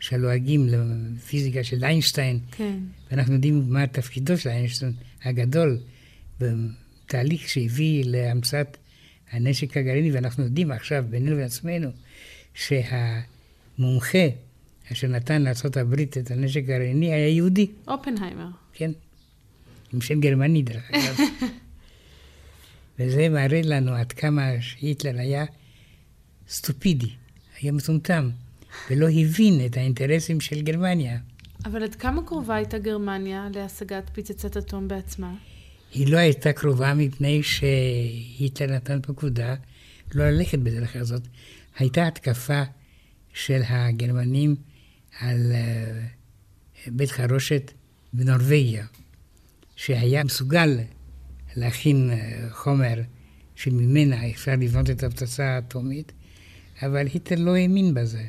שלועגים 0.00 0.66
לפיזיקה 0.68 1.64
של 1.64 1.84
איינשטיין. 1.84 2.38
כן. 2.50 2.78
ואנחנו 3.10 3.34
יודעים 3.34 3.64
מה 3.68 3.86
תפקידו 3.86 4.38
של 4.38 4.48
איינשטיין 4.48 4.92
הגדול 5.24 5.78
בתהליך 6.40 7.48
שהביא 7.48 8.04
להמצאת 8.06 8.76
הנשק 9.30 9.76
הגרעיני, 9.76 10.12
ואנחנו 10.12 10.44
יודעים 10.44 10.70
עכשיו 10.70 11.04
בינינו 11.10 11.36
ובעצמנו 11.36 11.88
שהמומחה 12.54 14.28
אשר 14.92 15.08
נתן 15.08 15.42
לארה"ב 15.42 16.00
את 16.00 16.30
הנשק 16.30 16.60
הגרעיני 16.60 17.12
היה 17.12 17.28
יהודי. 17.28 17.66
אופנהיימר. 17.88 18.48
כן. 18.72 18.90
עם 19.92 20.00
שם 20.00 20.20
גרמני 20.20 20.62
דרך 20.62 20.90
אגב. 20.90 21.16
וזה 22.98 23.28
מראה 23.28 23.60
לנו 23.64 23.92
עד 23.92 24.12
כמה 24.12 24.50
שהיטלר 24.60 25.18
היה 25.20 25.44
סטופידי, 26.48 27.10
היה 27.60 27.72
מטומטם, 27.72 28.30
ולא 28.90 29.08
הבין 29.08 29.66
את 29.66 29.76
האינטרסים 29.76 30.40
של 30.40 30.60
גרמניה. 30.62 31.18
אבל 31.64 31.82
עד 31.82 31.94
כמה 31.94 32.22
קרובה 32.26 32.54
הייתה 32.54 32.78
גרמניה 32.78 33.48
להשגת 33.54 34.10
פצצת 34.14 34.56
אטום 34.56 34.88
בעצמה? 34.88 35.34
היא 35.92 36.12
לא 36.12 36.18
הייתה 36.18 36.52
קרובה 36.52 36.94
מפני 36.94 37.42
שהיטלר 37.42 38.74
נתן 38.76 38.98
פקודה 39.02 39.54
לא 40.14 40.30
ללכת 40.30 40.58
בדרך 40.58 40.96
הזאת. 40.96 41.22
הייתה 41.78 42.06
התקפה 42.06 42.62
של 43.32 43.60
הגרמנים 43.68 44.56
על 45.20 45.52
uh, 45.52 46.90
בית 46.90 47.10
חרושת 47.10 47.72
בנורבגיה, 48.12 48.86
שהיה 49.76 50.24
מסוגל 50.24 50.78
להכין 51.58 52.10
uh, 52.10 52.54
חומר 52.54 53.00
שממנה 53.54 54.30
אפשר 54.30 54.52
לבנות 54.60 54.90
את 54.90 55.02
הפצצה 55.02 55.44
האטומית, 55.44 56.12
אבל 56.82 57.06
היטלר 57.06 57.44
לא 57.44 57.56
האמין 57.56 57.94
בזה, 57.94 58.24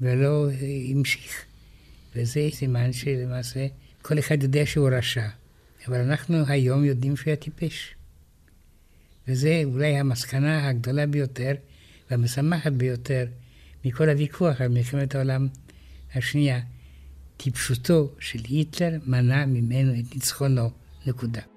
ולא 0.00 0.48
uh, 0.50 0.64
המשיך. 0.90 1.44
וזה 2.16 2.48
סימן 2.52 2.92
שלמעשה 2.92 3.66
כל 4.02 4.18
אחד 4.18 4.42
יודע 4.42 4.66
שהוא 4.66 4.90
רשע. 4.92 5.28
אבל 5.88 6.00
אנחנו 6.00 6.46
היום 6.46 6.84
יודעים 6.84 7.16
שהוא 7.16 7.26
היה 7.26 7.36
טיפש. 7.36 7.94
וזה 9.28 9.62
אולי 9.64 9.98
המסקנה 9.98 10.68
הגדולה 10.68 11.06
ביותר 11.06 11.54
והמשמחת 12.10 12.72
ביותר 12.72 13.26
מכל 13.84 14.08
הוויכוח 14.08 14.60
על 14.60 14.68
מלחמת 14.68 15.14
העולם 15.14 15.48
השנייה. 16.14 16.60
טיפשותו 17.36 18.12
של 18.18 18.38
היטלר 18.48 18.98
מנע 19.06 19.46
ממנו 19.46 19.92
את 20.00 20.14
ניצחונו. 20.14 20.70
נקודה. 21.06 21.51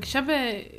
מרגישה. 0.00 0.20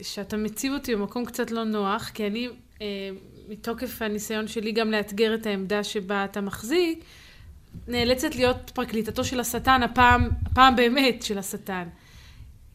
שאתה 0.01 0.37
מציב 0.37 0.73
אותי 0.73 0.95
במקום 0.95 1.25
קצת 1.25 1.51
לא 1.51 1.63
נוח, 1.63 2.09
כי 2.13 2.27
אני, 2.27 2.47
אה, 2.81 3.09
מתוקף 3.49 4.01
הניסיון 4.01 4.47
שלי 4.47 4.71
גם 4.71 4.91
לאתגר 4.91 5.35
את 5.35 5.45
העמדה 5.45 5.83
שבה 5.83 6.25
אתה 6.25 6.41
מחזיק, 6.41 7.03
נאלצת 7.87 8.35
להיות 8.35 8.71
פרקליטתו 8.73 9.23
של 9.23 9.39
השטן, 9.39 9.83
הפעם, 9.83 10.29
הפעם 10.45 10.75
באמת 10.75 11.23
של 11.23 11.37
השטן. 11.37 11.87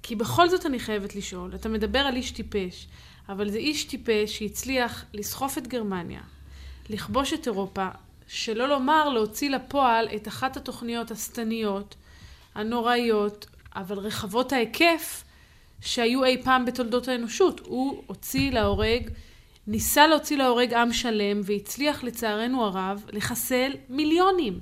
כי 0.02 0.16
בכל 0.16 0.48
זאת 0.48 0.66
אני 0.66 0.78
חייבת 0.78 1.14
לשאול, 1.16 1.54
אתה 1.54 1.68
מדבר 1.68 1.98
על 1.98 2.16
איש 2.16 2.30
טיפש, 2.30 2.88
אבל 3.28 3.50
זה 3.50 3.58
איש 3.58 3.84
טיפש 3.84 4.38
שהצליח 4.38 5.04
לסחוף 5.14 5.58
את 5.58 5.66
גרמניה, 5.66 6.20
לכבוש 6.90 7.32
את 7.32 7.46
אירופה, 7.46 7.88
שלא 8.28 8.68
לומר 8.68 9.08
להוציא 9.08 9.50
לפועל 9.50 10.08
את 10.16 10.28
אחת 10.28 10.56
התוכניות 10.56 11.10
השטניות, 11.10 11.94
הנוראיות, 12.54 13.46
אבל 13.76 13.98
רחבות 13.98 14.52
ההיקף, 14.52 15.24
שהיו 15.80 16.24
אי 16.24 16.42
פעם 16.44 16.64
בתולדות 16.64 17.08
האנושות. 17.08 17.60
הוא 17.64 18.02
הוציא 18.06 18.50
להורג, 18.50 19.10
ניסה 19.66 20.06
להוציא 20.06 20.36
להורג 20.36 20.74
עם 20.74 20.92
שלם, 20.92 21.40
והצליח 21.44 22.04
לצערנו 22.04 22.64
הרב 22.64 23.04
לחסל 23.12 23.72
מיליונים. 23.88 24.60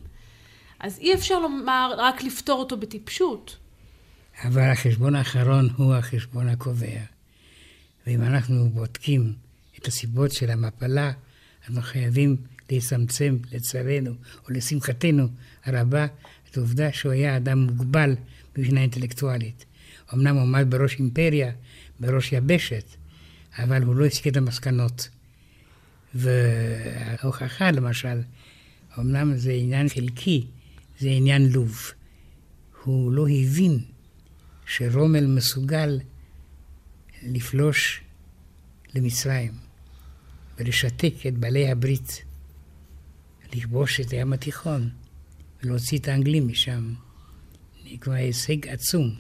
אז 0.81 0.99
אי 0.99 1.15
אפשר 1.15 1.39
לומר 1.39 1.95
רק 1.99 2.23
לפתור 2.23 2.59
אותו 2.59 2.77
בטיפשות. 2.77 3.57
אבל 4.45 4.71
החשבון 4.71 5.15
האחרון 5.15 5.69
הוא 5.77 5.95
החשבון 5.95 6.49
הקובע. 6.49 7.01
ואם 8.07 8.23
אנחנו 8.23 8.69
בודקים 8.71 9.33
את 9.79 9.87
הסיבות 9.87 10.33
של 10.33 10.51
המפלה, 10.51 11.13
אנחנו 11.69 11.83
חייבים 11.83 12.37
להצמצם 12.71 13.37
לצערנו, 13.53 14.11
או 14.45 14.55
לשמחתנו 14.55 15.29
הרבה, 15.65 16.07
את 16.51 16.57
העובדה 16.57 16.93
שהוא 16.93 17.13
היה 17.13 17.37
אדם 17.37 17.59
מוגבל 17.59 18.15
מבחינה 18.57 18.81
אינטלקטואלית. 18.81 19.65
אמנם 20.15 20.35
הוא 20.35 20.43
עמד 20.43 20.67
בראש 20.69 20.99
אימפריה, 20.99 21.53
בראש 22.01 22.33
יבשת, 22.33 22.85
אבל 23.59 23.83
הוא 23.83 23.95
לא 23.95 24.07
הסיק 24.07 24.27
את 24.27 24.37
המסקנות. 24.37 25.09
וההוכחה, 26.15 27.71
למשל, 27.71 28.21
אמנם 28.99 29.37
זה 29.37 29.53
עניין 29.53 29.89
חלקי, 29.89 30.47
זה 30.99 31.09
עניין 31.09 31.53
לוב. 31.53 31.93
הוא 32.85 33.13
לא 33.13 33.27
הבין 33.29 33.79
שרומל 34.67 35.27
מסוגל 35.27 36.01
לפלוש 37.23 38.01
למצרים 38.95 39.53
ולשתק 40.59 41.15
את 41.29 41.39
בעלי 41.39 41.71
הברית, 41.71 42.25
לכבוש 43.55 44.01
את 44.01 44.11
הים 44.11 44.33
התיכון 44.33 44.91
ולהוציא 45.63 45.99
את 45.99 46.09
האנגלים 46.09 46.49
משם. 46.49 46.95
כבר 48.01 48.13
הישג 48.13 48.69
עצום. 48.69 49.15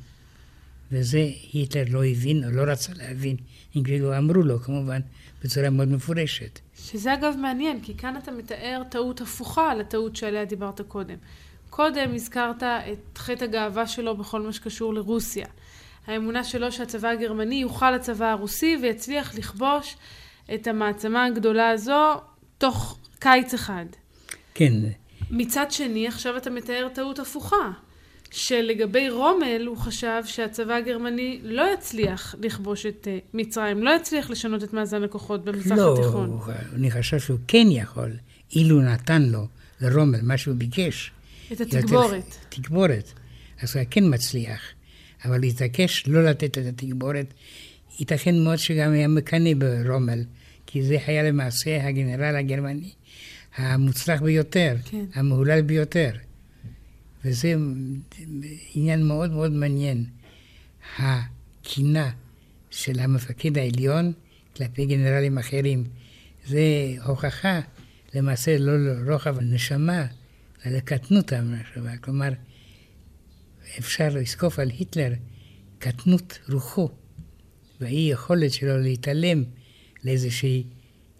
וזה 0.92 1.18
היטלר 1.52 1.84
לא 1.90 2.04
הבין 2.04 2.44
או 2.44 2.50
לא 2.50 2.62
רצה 2.62 2.92
להבין, 2.96 3.36
אם 3.76 3.82
כאילו 3.82 4.18
אמרו 4.18 4.42
לו 4.42 4.58
כמובן 4.58 5.00
בצורה 5.44 5.70
מאוד 5.70 5.88
מפורשת. 5.88 6.60
שזה 6.78 7.14
אגב 7.14 7.34
מעניין, 7.38 7.80
כי 7.80 7.96
כאן 7.96 8.16
אתה 8.16 8.32
מתאר 8.32 8.82
טעות 8.90 9.20
הפוכה 9.20 9.74
לטעות 9.74 10.16
שעליה 10.16 10.44
דיברת 10.44 10.80
קודם. 10.80 11.16
קודם 11.70 12.14
הזכרת 12.14 12.62
את 12.62 13.18
חטא 13.18 13.44
הגאווה 13.44 13.86
שלו 13.86 14.16
בכל 14.16 14.42
מה 14.42 14.52
שקשור 14.52 14.94
לרוסיה. 14.94 15.46
האמונה 16.06 16.44
שלו 16.44 16.72
שהצבא 16.72 17.08
הגרמני 17.08 17.54
יוכל 17.54 17.90
לצבא 17.90 18.26
הרוסי 18.26 18.78
ויצליח 18.82 19.34
לכבוש 19.34 19.96
את 20.54 20.66
המעצמה 20.66 21.24
הגדולה 21.24 21.70
הזו 21.70 22.14
תוך 22.58 22.98
קיץ 23.18 23.54
אחד. 23.54 23.86
כן. 24.54 24.72
מצד 25.30 25.70
שני, 25.70 26.08
עכשיו 26.08 26.36
אתה 26.36 26.50
מתאר 26.50 26.88
טעות 26.94 27.18
הפוכה. 27.18 27.70
שלגבי 28.34 29.10
רומל 29.10 29.64
הוא 29.66 29.76
חשב 29.76 30.22
שהצבא 30.26 30.74
הגרמני 30.74 31.40
לא 31.42 31.66
יצליח 31.74 32.34
לכבוש 32.42 32.86
את 32.86 33.08
uh, 33.10 33.24
מצרים, 33.34 33.82
לא 33.82 33.90
יצליח 34.00 34.30
לשנות 34.30 34.64
את 34.64 34.72
מאזן 34.72 35.02
הכוחות 35.02 35.44
במזרח 35.44 35.78
לא, 35.78 35.94
התיכון. 35.94 36.30
לא, 36.30 36.52
אני 36.74 36.90
חושב 36.90 37.18
שהוא 37.18 37.38
כן 37.48 37.66
יכול, 37.70 38.10
אילו 38.56 38.80
נתן 38.80 39.22
לו, 39.22 39.46
לרומל, 39.80 40.18
מה 40.22 40.38
שהוא 40.38 40.54
ביקש. 40.54 41.12
את 41.52 41.60
התגבורת. 41.60 42.36
תגבורת. 42.48 43.12
אז 43.62 43.76
הוא 43.76 43.84
כן 43.90 44.04
מצליח, 44.14 44.60
אבל 45.24 45.40
להתעקש 45.40 46.04
לא 46.06 46.24
לתת 46.24 46.58
את 46.58 46.66
התגבורת, 46.66 47.34
ייתכן 47.98 48.38
מאוד 48.44 48.56
שגם 48.56 48.92
היה 48.92 49.08
מקנא 49.08 49.50
ברומל, 49.58 50.24
כי 50.66 50.82
זה 50.82 50.98
היה 51.06 51.22
למעשה 51.22 51.86
הגנרל 51.86 52.36
הגרמני 52.36 52.90
המוצלח 53.56 54.22
ביותר, 54.22 54.74
כן. 54.84 55.04
המהולל 55.14 55.62
ביותר. 55.62 56.10
וזה 57.24 57.54
עניין 58.74 59.02
מאוד 59.02 59.30
מאוד 59.30 59.52
מעניין. 59.52 60.04
הקינה 60.98 62.10
של 62.70 63.00
המפקד 63.00 63.58
העליון 63.58 64.12
כלפי 64.56 64.86
גנרלים 64.86 65.38
אחרים, 65.38 65.84
זה 66.46 66.60
הוכחה 67.04 67.60
למעשה 68.14 68.58
לא 68.58 68.78
לרוחב 68.78 69.38
הנשמה, 69.38 70.06
אלא 70.66 70.76
לקטנות 70.76 71.32
המחשבה. 71.32 71.96
כלומר, 71.96 72.32
אפשר 73.78 74.08
לזקוף 74.08 74.58
על 74.58 74.70
היטלר 74.70 75.12
קטנות 75.78 76.38
רוחו, 76.48 76.88
והאי 77.80 78.08
יכולת 78.12 78.52
שלו 78.52 78.78
להתעלם 78.78 79.44
לאיזושהי 80.04 80.64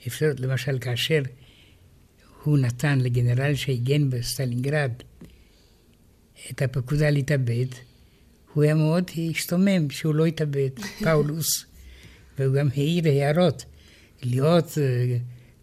אפשרות, 0.07 0.41
למשל 0.41 0.79
כאשר 0.79 1.23
הוא 2.43 2.59
נתן 2.59 2.99
לגנרל 2.99 3.55
שהגן 3.55 4.11
בסטלינגרד 4.11 4.93
את 6.51 6.63
הפקודה 6.63 7.11
להתאבד, 7.11 7.67
הוא 8.53 8.65
היה 8.65 8.75
מאוד 8.75 9.11
השתומם 9.31 9.91
שהוא 9.91 10.15
לא 10.15 10.27
התאבד, 10.27 10.71
פאולוס, 11.05 11.65
והוא 12.39 12.55
גם 12.55 12.69
העלה 12.77 13.09
אותו, 13.09 13.65
להיות 14.23 14.69
אה, 14.69 14.79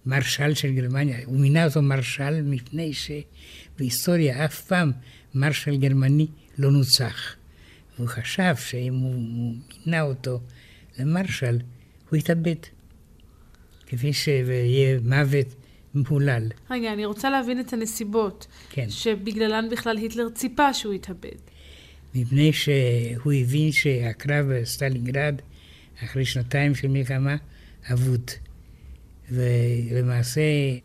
מרשל 0.06 0.54
של 0.54 0.74
גרמניה. 0.74 1.18
הוא 1.26 1.40
מינה 1.40 1.66
אותו 1.66 1.82
מרשל 1.82 2.42
מפני 2.42 2.92
שבהיסטוריה 2.94 4.46
אף 4.46 4.62
פעם 4.62 4.92
מרשל 5.36 5.78
גרמני 5.78 6.28
לא 6.58 6.72
נוצח. 6.72 7.36
והוא 7.96 8.08
חשב 8.08 8.56
שאם 8.56 8.94
הוא, 8.94 9.14
הוא 9.14 9.56
מינה 9.86 10.02
אותו 10.02 10.40
למרשל, 11.00 11.60
הוא 12.10 12.18
יתאבד. 12.18 12.56
כפי 13.88 14.14
שיהיה 14.14 15.00
מוות 15.04 15.56
מהולל. 15.94 16.48
רגע, 16.72 16.94
אני 16.94 17.06
רוצה 17.06 17.30
להבין 17.30 17.60
את 17.60 17.74
הנסיבות. 17.74 18.48
כן. 18.70 18.90
שבגללן 18.90 19.70
בכלל 19.72 19.98
היטלר 19.98 20.30
ציפה 20.30 20.74
שהוא 20.74 20.94
יתאבד. 20.94 21.38
מפני 22.16 22.54
שהוא 22.54 23.34
הבין 23.34 23.72
שהקרב 23.72 24.46
בסטלינגרד, 24.50 25.36
אחרי 26.04 26.26
שנתיים 26.26 26.76
של 26.76 26.88
מלחמה, 26.88 27.36
אבוד. 27.94 28.32
ולמעשה 29.32 30.42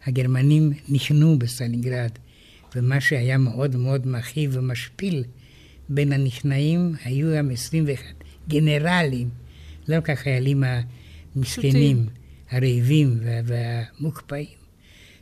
הגרמנים 0.07 0.73
נכנעו 0.89 1.39
בסטלינגרד, 1.39 2.11
ומה 2.77 3.01
שהיה 3.01 3.39
מאוד 3.39 3.77
מאוד 3.77 4.07
מכאיב 4.07 4.51
ומשפיל 4.55 5.25
בין 5.89 6.13
הנכנעים 6.13 6.95
היו 7.05 7.37
גם 7.37 7.51
21 7.51 8.05
גנרלים, 8.49 9.29
לא 9.89 9.97
רק 9.97 10.11
החיילים 10.11 10.65
המסכנים, 11.37 12.07
הרעבים 12.51 13.21
והמוקפאים. 13.23 14.56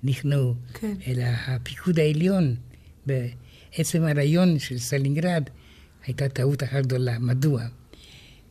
נכנעו, 0.05 0.55
כן. 0.75 0.95
אלא 1.07 1.25
הפיקוד 1.25 1.99
העליון, 1.99 2.57
בעצם 3.07 4.03
הרעיון 4.03 4.59
של 4.59 4.79
סטלינגרד, 4.79 5.43
הייתה 6.07 6.29
טעות 6.29 6.63
אחת 6.63 6.87
גדולה. 6.87 7.19
מדוע? 7.19 7.63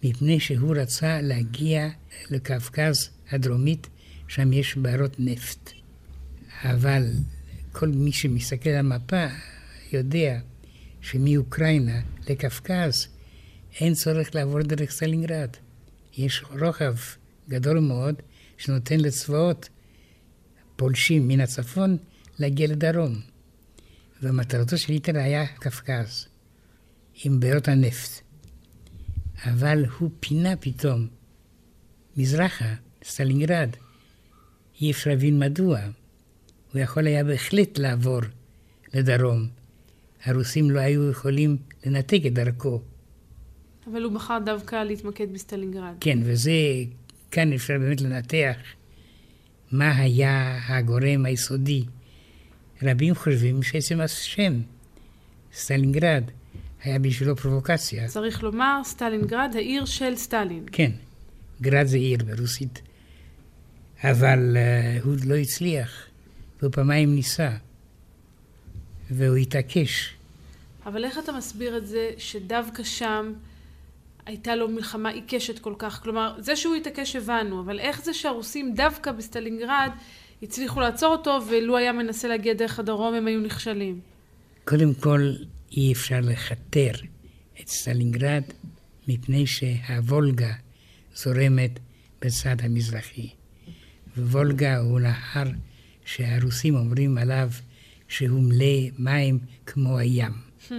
מפני 0.03 0.39
שהוא 0.39 0.75
רצה 0.75 1.21
להגיע 1.21 1.89
לקווקז 2.29 3.09
הדרומית, 3.31 3.87
שם 4.27 4.53
יש 4.53 4.77
בארות 4.77 5.15
נפט. 5.19 5.71
אבל 6.63 7.03
כל 7.71 7.87
מי 7.87 8.11
שמסתכל 8.11 8.69
על 8.69 8.75
המפה 8.75 9.25
יודע 9.91 10.39
שמאוקראינה 11.01 12.01
לקווקז 12.29 13.07
אין 13.79 13.93
צורך 13.93 14.35
לעבור 14.35 14.61
דרך 14.61 14.91
סטלינגרד. 14.91 15.49
יש 16.17 16.43
רוחב 16.59 16.95
גדול 17.49 17.79
מאוד 17.79 18.15
שנותן 18.57 18.99
לצבאות 18.99 19.69
פולשים 20.75 21.27
מן 21.27 21.39
הצפון 21.39 21.97
להגיע 22.39 22.67
לדרום. 22.67 23.21
ומטרתו 24.23 24.77
של 24.77 24.93
היטלר 24.93 25.19
היה 25.19 25.47
קווקז, 25.47 26.27
עם 27.23 27.39
בארות 27.39 27.67
הנפט. 27.67 28.21
אבל 29.45 29.85
הוא 29.99 30.09
פינה 30.19 30.55
פתאום 30.55 31.07
מזרחה, 32.17 32.73
סטלינגרד. 33.03 33.69
אי 34.81 34.91
אפשר 34.91 35.09
להבין 35.09 35.39
מדוע. 35.39 35.79
הוא 36.73 36.81
יכול 36.81 37.07
היה 37.07 37.23
בהחלט 37.23 37.77
לעבור 37.79 38.19
לדרום. 38.93 39.47
הרוסים 40.23 40.71
לא 40.71 40.79
היו 40.79 41.09
יכולים 41.09 41.57
לנתק 41.85 42.21
את 42.27 42.33
דרכו. 42.33 42.81
אבל 43.91 44.03
הוא 44.03 44.13
בחר 44.13 44.37
דווקא 44.45 44.83
להתמקד 44.83 45.33
בסטלינגרד. 45.33 45.93
כן, 45.99 46.19
וזה, 46.23 46.51
כאן 47.31 47.53
אפשר 47.53 47.73
באמת 47.79 48.01
לנתח 48.01 48.55
מה 49.73 49.97
היה 49.97 50.59
הגורם 50.67 51.25
היסודי. 51.25 51.83
רבים 52.83 53.15
חושבים 53.15 53.63
שעצם 53.63 54.01
השם, 54.01 54.61
סטלינגרד, 55.53 56.23
היה 56.83 56.99
בשבילו 56.99 57.35
פרובוקציה. 57.35 58.07
צריך 58.07 58.43
לומר, 58.43 58.81
סטלינגרד, 58.83 59.51
העיר 59.55 59.85
של 59.85 60.15
סטלין. 60.15 60.65
כן, 60.71 60.91
גרד 61.61 61.85
זה 61.85 61.97
עיר 61.97 62.19
ברוסית. 62.25 62.81
אבל 64.03 64.57
uh, 64.57 65.05
הוא 65.05 65.15
לא 65.25 65.35
הצליח, 65.35 66.07
והוא 66.61 66.71
פעמיים 66.71 67.15
ניסה, 67.15 67.51
והוא 69.11 69.37
התעקש. 69.37 70.13
אבל 70.85 71.05
איך 71.05 71.17
אתה 71.23 71.31
מסביר 71.31 71.77
את 71.77 71.87
זה 71.87 72.09
שדווקא 72.17 72.83
שם 72.83 73.33
הייתה 74.25 74.55
לו 74.55 74.69
מלחמה 74.69 75.09
עיקשת 75.09 75.59
כל 75.59 75.73
כך. 75.77 76.03
כלומר, 76.03 76.35
זה 76.39 76.55
שהוא 76.55 76.75
התעקש 76.75 77.15
הבנו, 77.15 77.61
אבל 77.61 77.79
איך 77.79 78.03
זה 78.03 78.13
שהרוסים 78.13 78.73
דווקא 78.75 79.11
בסטלינגרד 79.11 79.89
הצליחו 80.43 80.79
לעצור 80.79 81.11
אותו, 81.11 81.39
ולו 81.49 81.77
היה 81.77 81.91
מנסה 81.91 82.27
להגיע 82.27 82.53
דרך 82.53 82.79
הדרום 82.79 83.13
הם 83.13 83.27
היו 83.27 83.39
נכשלים? 83.39 83.99
קודם 84.65 84.93
כל, 84.93 85.31
אי 85.71 85.93
אפשר 85.93 86.19
לכתר 86.23 86.91
את 87.61 87.67
סטלינגרד 87.67 88.43
מפני 89.07 89.47
שהוולגה 89.47 90.53
זורמת 91.15 91.79
בצד 92.21 92.55
המזרחי. 92.59 93.29
ווולגה 94.17 94.77
הוא 94.77 94.99
נהר 94.99 95.47
שהרוסים 96.05 96.75
אומרים 96.75 97.17
עליו 97.17 97.49
שהוא 98.07 98.43
מלא 98.43 98.89
מים 98.99 99.39
כמו 99.65 99.97
הים. 99.97 100.31
Hmm. 100.69 100.73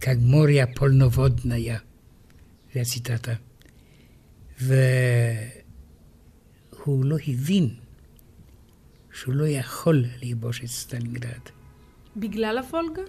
как 0.00 0.28
море 0.28 0.66
полноводная. 0.66 1.78
זה 2.74 2.80
הציטטה. 2.80 3.34
והוא 4.60 4.78
לא 7.04 7.16
הבין 7.26 7.68
שהוא 9.12 9.34
לא 9.34 9.48
יכול 9.48 10.04
לכבוש 10.22 10.60
את 10.60 10.68
סטלינגרד. 10.68 11.40
בגלל 12.16 12.58
הוולגה? 12.58 13.02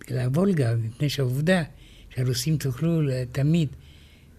בגלל 0.00 0.18
הוולגה, 0.24 0.76
מפני 0.76 1.08
שהעובדה 1.08 1.62
שהרוסים 2.10 2.56
יוכלו 2.56 3.00
תמיד, 3.32 3.68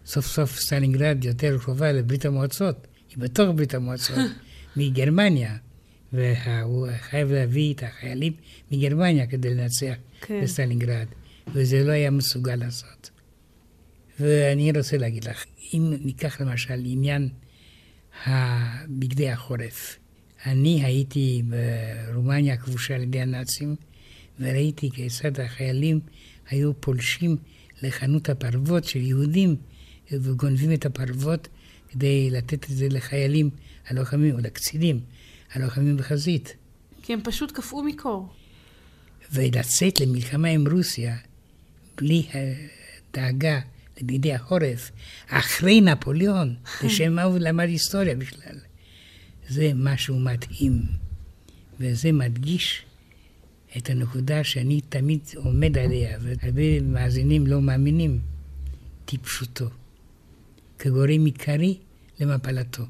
סוף 0.06 0.26
סוף 0.26 0.56
סטלינגרד 0.60 1.26
יותר 1.26 1.58
קרובה 1.58 1.92
לברית 1.92 2.26
המועצות, 2.26 2.88
היא 3.10 3.18
בתוך 3.18 3.50
ברית 3.56 3.74
המועצות, 3.74 4.18
מגרמניה. 4.78 5.58
והוא 6.14 6.88
חייב 7.00 7.32
להביא 7.32 7.74
את 7.74 7.84
החיילים 7.84 8.34
מגרמניה 8.72 9.28
כדי 9.28 9.54
לנצח 9.54 9.94
כן. 10.22 10.42
בסטלינגרד, 10.44 11.06
וזה 11.54 11.84
לא 11.84 11.92
היה 11.92 12.12
מסוגל 12.12 12.56
לעשות. 12.56 13.10
ואני 14.20 14.72
רוצה 14.72 14.98
להגיד 14.98 15.24
לך, 15.24 15.46
אם 15.74 15.94
ניקח 16.02 16.42
למשל 16.42 16.82
עניין 16.86 17.30
הבגדי 18.26 19.30
החורף, 19.30 19.98
אני 20.46 20.86
הייתי 20.86 21.42
ברומניה 21.46 22.54
הכבושה 22.54 22.96
על 22.96 23.02
ידי 23.02 23.20
הנאצים, 23.22 23.76
וראיתי 24.40 24.90
כיצד 24.92 25.40
החיילים 25.40 26.00
היו 26.50 26.82
פולשים 26.82 27.38
לחנות 27.82 28.30
הפרוות 28.30 28.84
של 28.84 29.02
יהודים 29.02 29.56
וגונבים 30.12 30.74
את 30.74 30.86
הפרוות 30.86 31.48
כדי 31.92 32.30
לתת 32.32 32.64
את 32.64 32.70
זה 32.70 32.88
לחיילים 32.90 33.50
הלוחמים 33.88 34.36
או 34.36 34.40
לקצינים 34.40 35.00
הלוחמים 35.54 35.98
בחזית. 35.98 36.56
כי 37.04 37.14
הם 37.14 37.20
פשוט 37.24 37.52
קפאו 37.52 37.84
מקור. 37.84 38.34
ולצאת 39.32 40.00
למלחמה 40.00 40.48
עם 40.48 40.68
רוסיה 40.68 41.18
בלי 41.98 42.28
דאגה 43.14 43.60
לבידי 44.02 44.34
החורף, 44.34 44.92
אחרי 45.28 45.82
נפוליאון, 45.82 46.56
לשם 46.84 47.14
מה 47.14 47.24
הוא 47.24 47.38
למד 47.40 47.68
היסטוריה 47.68 48.16
בכלל. 48.16 48.56
זה 49.48 49.72
משהו 49.76 50.20
מדהים, 50.20 50.82
וזה 51.80 52.12
מדגיש 52.12 52.86
את 53.78 53.90
הנקודה 53.90 54.44
שאני 54.44 54.82
תמיד 54.82 55.20
עומד 55.36 55.78
עליה, 55.78 56.18
והרבה 56.22 56.82
מאזינים 56.82 57.48
לא 57.48 57.62
מאמינים, 57.62 58.20
טיפשותו, 59.06 59.70
כגורם 60.80 61.26
עיקרי 61.26 61.78
למפלתו. 62.20 62.84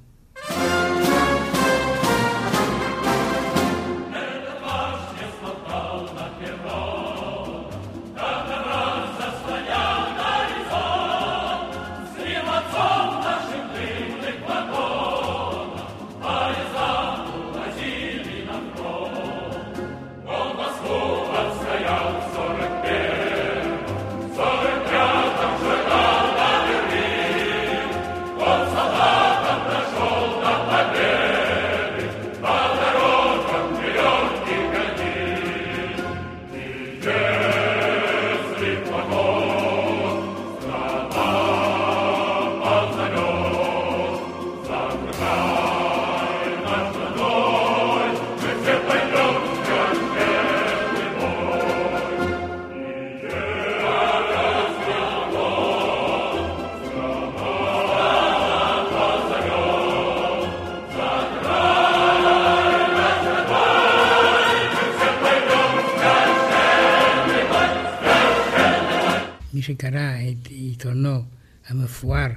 המפואר, 71.99 72.29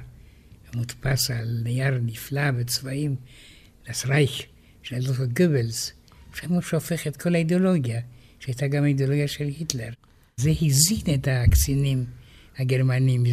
המודפס 0.73 1.31
על 1.31 1.59
נייר 1.63 1.99
נפלא 2.01 2.51
בצבעים, 2.51 3.15
das 3.87 4.07
רייך 4.07 4.41
של 4.81 5.05
דוקטור 5.05 5.25
גבלס, 5.25 5.91
שם 6.33 6.53
הוא 6.53 6.61
שהופך 6.61 7.07
את 7.07 7.17
כל 7.17 7.35
האידיאולוגיה, 7.35 8.01
שהייתה 8.39 8.67
גם 8.67 8.83
האידיאולוגיה 8.83 9.27
של 9.27 9.43
היטלר. 9.43 9.89
זה 10.37 10.51
הזין 10.61 11.13
את 11.13 11.27
הקצינים 11.31 12.05
הגרמנים, 12.57 13.23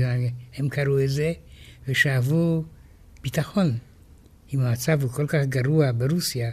הם 0.55 0.69
קראו 0.69 1.05
את 1.05 1.11
זה 1.11 1.33
ושאבו 1.89 2.65
ביטחון. 3.23 3.79
אם 4.55 4.61
המצב 4.61 5.03
הוא 5.03 5.11
כל 5.11 5.27
כך 5.27 5.45
גרוע 5.45 5.93
ברוסיה, 5.93 6.51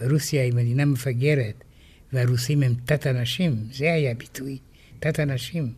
ורוסיה 0.00 0.42
היא 0.42 0.52
מדינה 0.52 0.84
מפגרת, 0.84 1.64
והרוסים 2.12 2.62
הם 2.62 2.74
תת-אנשים, 2.84 3.68
זה 3.72 3.92
היה 3.92 4.10
הביטוי, 4.10 4.58
תת-אנשים. 4.98 5.72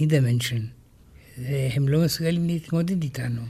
נידה 0.00 0.20
מנשן. 0.20 0.77
הם 1.46 1.88
לא 1.88 2.04
מסוגלים 2.04 2.46
להתמודד 2.46 3.02
איתנו. 3.02 3.40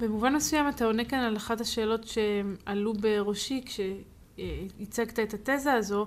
במובן 0.00 0.34
מסוים 0.34 0.68
אתה 0.68 0.84
עונה 0.84 1.04
כאן 1.04 1.18
על 1.18 1.36
אחת 1.36 1.60
השאלות 1.60 2.06
שעלו 2.06 2.94
בראשי 2.94 3.64
כשהצגת 3.66 5.18
את 5.18 5.48
התזה 5.48 5.72
הזו. 5.72 6.06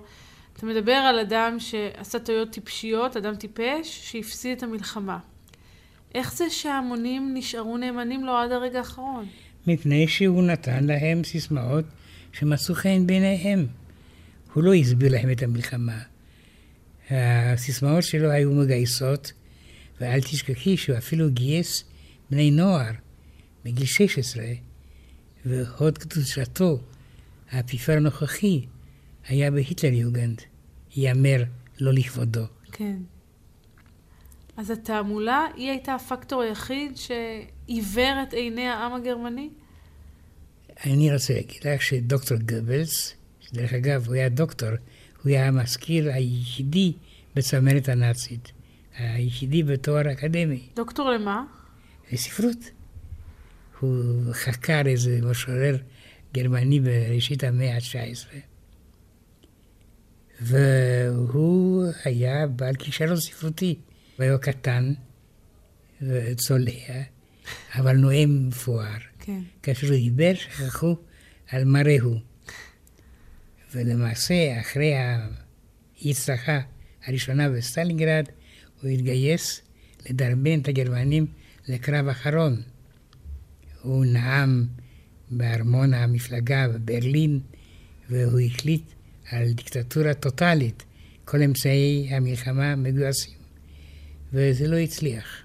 אתה 0.57 0.65
מדבר 0.65 0.91
על 0.91 1.19
אדם 1.19 1.59
שעשה 1.59 2.19
טעויות 2.19 2.51
טיפשיות, 2.51 3.17
אדם 3.17 3.35
טיפש, 3.35 4.11
שהפסיד 4.11 4.57
את 4.57 4.63
המלחמה. 4.63 5.19
איך 6.15 6.33
זה 6.33 6.49
שההמונים 6.49 7.31
נשארו 7.33 7.77
נאמנים 7.77 8.25
לו 8.25 8.37
עד 8.37 8.51
הרגע 8.51 8.77
האחרון? 8.77 9.25
מפני 9.67 10.07
שהוא 10.07 10.43
נתן 10.43 10.83
להם 10.83 11.23
סיסמאות 11.23 11.85
שמצאו 12.31 12.75
חן 12.75 13.07
בעיניהם. 13.07 13.67
הוא 14.53 14.63
לא 14.63 14.73
הסביר 14.73 15.11
להם 15.11 15.31
את 15.31 15.43
המלחמה. 15.43 15.99
הסיסמאות 17.09 18.03
שלו 18.03 18.31
היו 18.31 18.51
מגייסות, 18.51 19.31
ואל 20.01 20.21
תשכחי 20.21 20.77
שהוא 20.77 20.97
אפילו 20.97 21.31
גייס 21.31 21.83
בני 22.29 22.51
נוער 22.51 22.91
בגיל 23.65 23.85
16, 23.85 24.43
והוד 25.45 25.97
קדושתו, 25.97 26.79
האפיפיור 27.51 27.97
הנוכחי, 27.97 28.65
היה 29.27 29.51
בהיטלר 29.51 29.93
יוגנד, 29.93 30.41
ייאמר 30.95 31.43
לא 31.79 31.93
לכבודו. 31.93 32.45
כן. 32.71 32.97
אז 34.57 34.69
התעמולה, 34.69 35.45
היא 35.55 35.69
הייתה 35.69 35.95
הפקטור 35.95 36.41
היחיד 36.41 36.97
שעיוור 36.97 38.23
את 38.27 38.33
עיני 38.33 38.67
העם 38.67 38.93
הגרמני? 38.93 39.49
אני 40.85 41.13
רוצה 41.13 41.33
להגיד 41.33 41.67
לך 41.67 41.81
שדוקטור 41.81 42.37
גבלס, 42.37 43.13
שדרך 43.39 43.73
אגב 43.73 44.07
הוא 44.07 44.15
היה 44.15 44.29
דוקטור, 44.29 44.69
הוא 45.23 45.29
היה 45.31 45.47
המזכיר 45.47 46.09
היחידי 46.13 46.93
בצמרת 47.35 47.89
הנאצית. 47.89 48.51
היחידי 48.97 49.63
בתואר 49.63 50.11
אקדמי. 50.11 50.69
דוקטור 50.75 51.09
למה? 51.11 51.43
לספרות. 52.11 52.57
הוא 53.79 54.33
חקר 54.33 54.81
איזה 54.85 55.19
משורר 55.23 55.77
גרמני 56.33 56.79
בראשית 56.79 57.43
המאה 57.43 57.75
ה-19. 57.75 58.35
והוא 60.41 61.85
היה 62.05 62.47
בעל 62.47 62.75
כישרון 62.75 63.15
ספרותי. 63.19 63.75
הוא 64.17 64.23
היה 64.23 64.37
קטן 64.37 64.93
וצולע, 66.01 67.01
אבל 67.75 67.95
נואם 67.95 68.47
מפואר. 68.47 68.97
כן. 69.19 69.39
כאשר 69.63 69.87
הוא 69.87 69.95
דיבר, 69.95 70.33
שכחו 70.35 70.95
על 71.49 71.63
מראהו. 71.63 72.15
ולמעשה, 73.71 74.59
אחרי 74.61 74.93
ההצלחה 76.03 76.59
הראשונה 77.05 77.49
בסטלינגרד, 77.49 78.25
הוא 78.83 78.91
התגייס 78.91 79.61
לדרבן 80.09 80.59
את 80.59 80.67
הגרמנים 80.67 81.25
לקרב 81.67 82.07
אחרון. 82.07 82.61
הוא 83.81 84.05
נאם 84.05 84.65
בארמון 85.31 85.93
המפלגה 85.93 86.67
בברלין, 86.67 87.39
והוא 88.09 88.39
החליט 88.39 88.83
על 89.31 89.51
דיקטטורה 89.51 90.13
טוטאלית. 90.13 90.83
כל 91.25 91.41
אמצעי 91.41 92.07
המלחמה 92.11 92.75
מגויסים, 92.75 93.33
וזה 94.33 94.67
לא 94.67 94.75
הצליח. 94.75 95.43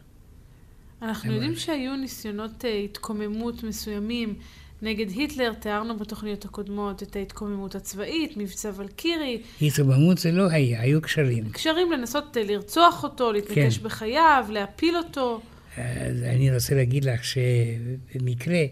אנחנו 1.02 1.32
יודעים 1.32 1.56
שהיו 1.56 1.96
ניסיונות 1.96 2.64
אה, 2.64 2.78
התקוממות 2.78 3.62
מסוימים 3.62 4.34
נגד 4.82 5.10
היטלר, 5.10 5.52
תיארנו 5.52 5.96
בתוכניות 5.96 6.44
הקודמות 6.44 7.02
את 7.02 7.16
ההתקוממות 7.16 7.74
הצבאית, 7.74 8.36
מבצע 8.36 8.70
ולקירי. 8.76 9.42
התקוממות 9.62 10.18
זה 10.18 10.32
לא 10.32 10.50
היה, 10.50 10.80
היו 10.80 11.00
קשרים. 11.00 11.50
קשרים 11.50 11.92
לנסות 11.92 12.36
אה, 12.36 12.42
לרצוח 12.44 13.04
אותו, 13.04 13.32
להתנקש 13.32 13.78
כן. 13.78 13.84
בחייו, 13.84 14.46
להפיל 14.50 14.96
אותו. 14.96 15.40
אז 15.76 16.22
אני 16.22 16.54
רוצה 16.54 16.74
להגיד 16.74 17.04
לך 17.04 17.24
שבמקרה, 17.24 18.64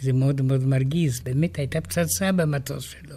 זה 0.00 0.12
מאוד 0.12 0.42
מאוד 0.42 0.64
מרגיז, 0.64 1.20
באמת 1.20 1.58
הייתה 1.58 1.80
פצצה 1.80 2.32
במטוס 2.32 2.84
שלו, 2.84 3.16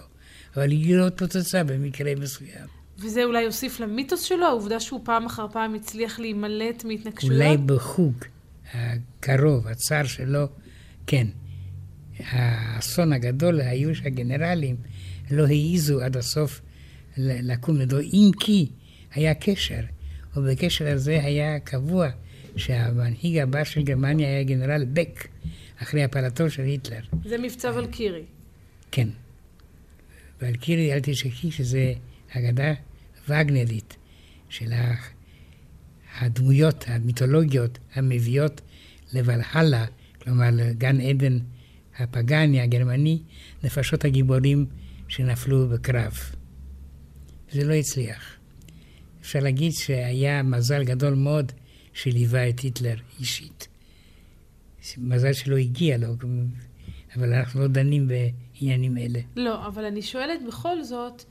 אבל 0.56 0.72
היא 0.72 0.96
לא 0.96 1.10
פצצה 1.10 1.64
במקרה 1.64 2.16
מסוים. 2.16 2.68
וזה 2.98 3.24
אולי 3.24 3.42
יוסיף 3.42 3.80
למיתוס 3.80 4.22
שלו, 4.22 4.46
העובדה 4.46 4.80
שהוא 4.80 5.02
פעם 5.04 5.26
אחר 5.26 5.48
פעם 5.52 5.74
הצליח 5.74 6.20
להימלט 6.20 6.84
מהתנגשויות? 6.86 7.42
אולי 7.42 7.58
בחוג 7.58 8.14
הקרוב, 8.74 9.68
הצר 9.68 10.04
שלו, 10.04 10.48
כן. 11.08 11.28
האסון 12.30 13.14
הגדול 13.14 13.62
היו 13.62 13.96
שהגנרלים 13.96 14.76
לא 15.32 15.46
העיזו 15.46 16.02
עד 16.02 16.18
הסוף 16.18 16.62
לקום 17.18 17.78
נגדו, 17.78 18.00
אם 18.00 18.32
כי 18.40 18.70
היה 19.14 19.34
קשר, 19.34 19.82
ובקשר 20.36 20.88
הזה 20.88 21.24
היה 21.24 21.60
קבוע 21.60 22.10
שהמנהיג 22.56 23.38
הבא 23.38 23.64
של 23.64 23.84
גרמניה 23.84 24.28
היה 24.28 24.44
גנרל 24.44 24.86
בק, 24.94 25.28
אחרי 25.78 26.04
הפלתו 26.04 26.50
של 26.50 26.64
היטלר. 26.64 27.02
זה 27.26 27.38
מבצע 27.38 27.72
ולקירי. 27.76 28.24
כן. 28.92 29.08
ולקירי, 30.42 30.94
אל 30.94 31.00
תשכחי 31.04 31.52
שזה 31.52 31.94
אגדה 32.38 32.74
הווגנרית, 33.28 33.98
של 34.50 34.74
הדמויות 36.20 36.86
המיתולוגיות 36.88 37.80
המביאות 37.94 38.62
לוולהלה, 39.14 39.86
כלומר 40.22 40.50
לגן 40.52 41.02
עדן 41.02 41.40
הפגני 42.04 42.62
הגרמני, 42.62 43.22
נפשות 43.64 44.06
הגיבורים 44.06 44.66
שנפלו 45.08 45.70
בקרב. 45.70 46.14
זה 47.52 47.64
לא 47.64 47.74
הצליח. 47.74 48.36
אפשר 49.22 49.40
להגיד 49.40 49.72
שהיה 49.72 50.44
מזל 50.44 50.84
גדול 50.84 51.14
מאוד 51.14 51.52
שליווה 51.94 52.50
את 52.50 52.60
היטלר 52.60 52.96
אישית. 53.20 53.68
מזל 54.98 55.34
שלא 55.34 55.58
הגיע 55.58 55.98
לו, 55.98 56.08
אבל 57.16 57.34
אנחנו 57.34 57.62
לא 57.62 57.68
דנים 57.68 58.08
בעניינים 58.08 58.98
אלה. 58.98 59.20
לא, 59.36 59.68
אבל 59.68 59.86
אני 59.86 60.02
שואלת 60.02 60.46
בכל 60.48 60.84
זאת, 60.84 61.24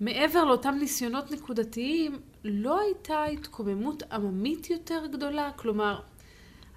מעבר 0.00 0.44
לאותם 0.44 0.76
ניסיונות 0.80 1.32
נקודתיים, 1.32 2.18
לא 2.44 2.80
הייתה 2.80 3.24
התקוממות 3.24 4.02
עממית 4.12 4.70
יותר 4.70 5.02
גדולה? 5.12 5.50
כלומר, 5.56 6.00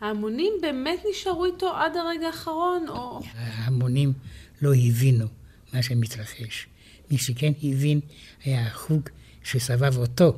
ההמונים 0.01 0.53
באמת 0.61 0.99
נשארו 1.11 1.45
איתו 1.45 1.75
עד 1.75 1.97
הרגע 1.97 2.27
האחרון, 2.27 2.85
או... 2.89 3.19
ההמונים 3.35 4.13
לא 4.61 4.73
הבינו 4.73 5.25
מה 5.73 5.83
שמתרחש. 5.83 6.67
מי 7.11 7.17
שכן 7.17 7.51
הבין 7.63 7.99
היה 8.43 8.67
החוג 8.67 9.09
שסבב 9.43 9.97
אותו, 9.97 10.37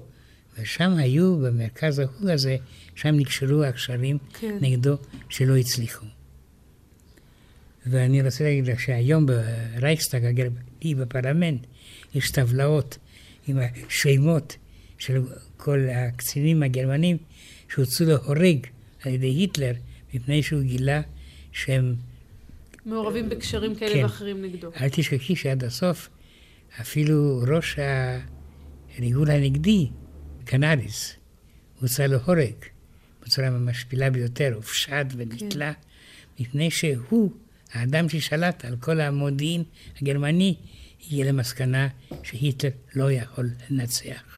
ושם 0.60 0.92
היו, 0.98 1.38
במרכז 1.38 2.00
החוג 2.00 2.30
הזה, 2.30 2.58
שם 2.96 3.16
נקשרו 3.16 3.64
הקשרים 3.64 4.18
כן. 4.40 4.58
נגדו 4.62 4.96
שלא 5.30 5.58
הצליחו. 5.58 6.06
ואני 7.86 8.22
רוצה 8.22 8.44
להגיד 8.44 8.68
לך 8.68 8.80
שהיום 8.80 9.26
ברייכסטאג 9.26 10.26
הגרמני, 10.26 10.96
בפרלמנט, 10.96 11.66
יש 12.16 12.32
טבלאות 12.32 12.98
עם 13.48 13.58
השמות 13.88 14.58
של 14.98 15.22
כל 15.58 15.88
הקצינים 15.90 16.64
הגרמנים 16.64 17.18
שהוצאו 17.74 18.06
להורג 18.06 18.68
על 19.04 19.14
ידי 19.14 19.28
היטלר, 19.28 19.74
מפני 20.14 20.44
שהוא 20.44 20.62
גילה 20.62 21.02
שהם... 21.52 21.96
מעורבים 22.86 23.30
בקשרים 23.30 23.76
כאלה 23.76 23.94
כן. 23.94 24.04
ואחרים 24.04 24.42
נגדו. 24.42 24.72
אל 24.82 24.90
תשכחי 24.90 25.36
שעד 25.36 25.64
הסוף 25.64 26.10
אפילו 26.82 27.44
ראש 27.48 27.76
הריגול 28.98 29.32
הנגדי, 29.32 29.88
קנאריס, 30.46 31.16
הוצא 31.82 32.06
להורג 32.06 32.54
בצורה 33.24 33.50
משפילה 33.50 34.10
ביותר, 34.10 34.54
הופשט 34.56 35.06
ונתלה, 35.18 35.74
כן. 35.74 36.44
מפני 36.44 36.72
שהוא, 36.72 37.32
האדם 37.74 38.10
ששלט 38.10 38.66
על 38.66 38.76
כל 38.80 39.02
המודיעין 39.02 39.64
הגרמני, 40.02 40.56
הגיע 41.06 41.26
למסקנה 41.26 41.88
שהיטלר 42.24 42.70
לא 42.96 43.12
יכול 43.12 43.50
לנצח. 43.70 44.31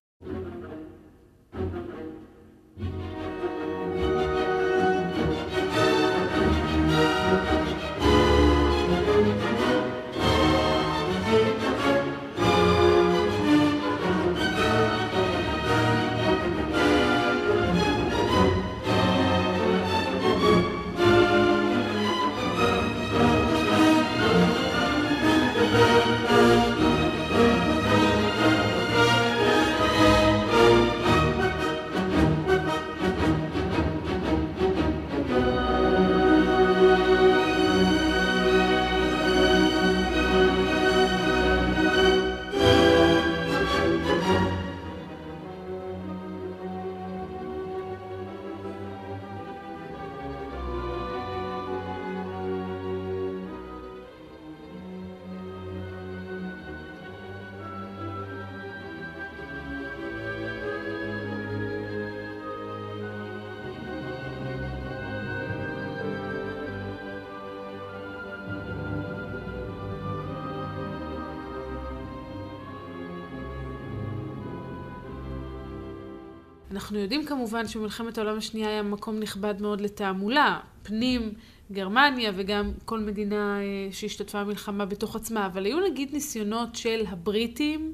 אנחנו 76.73 76.99
יודעים 76.99 77.25
כמובן 77.25 77.67
שמלחמת 77.67 78.17
העולם 78.17 78.37
השנייה 78.37 78.69
היה 78.69 78.83
מקום 78.83 79.19
נכבד 79.19 79.61
מאוד 79.61 79.81
לתעמולה, 79.81 80.59
פנים 80.83 81.33
גרמניה 81.71 82.31
וגם 82.35 82.71
כל 82.85 82.99
מדינה 82.99 83.59
אה, 83.61 83.87
שהשתתפה 83.91 84.43
במלחמה 84.43 84.85
בתוך 84.85 85.15
עצמה, 85.15 85.45
אבל 85.45 85.65
היו 85.65 85.77
נגיד 85.91 86.09
ניסיונות 86.13 86.75
של 86.75 87.03
הבריטים 87.07 87.93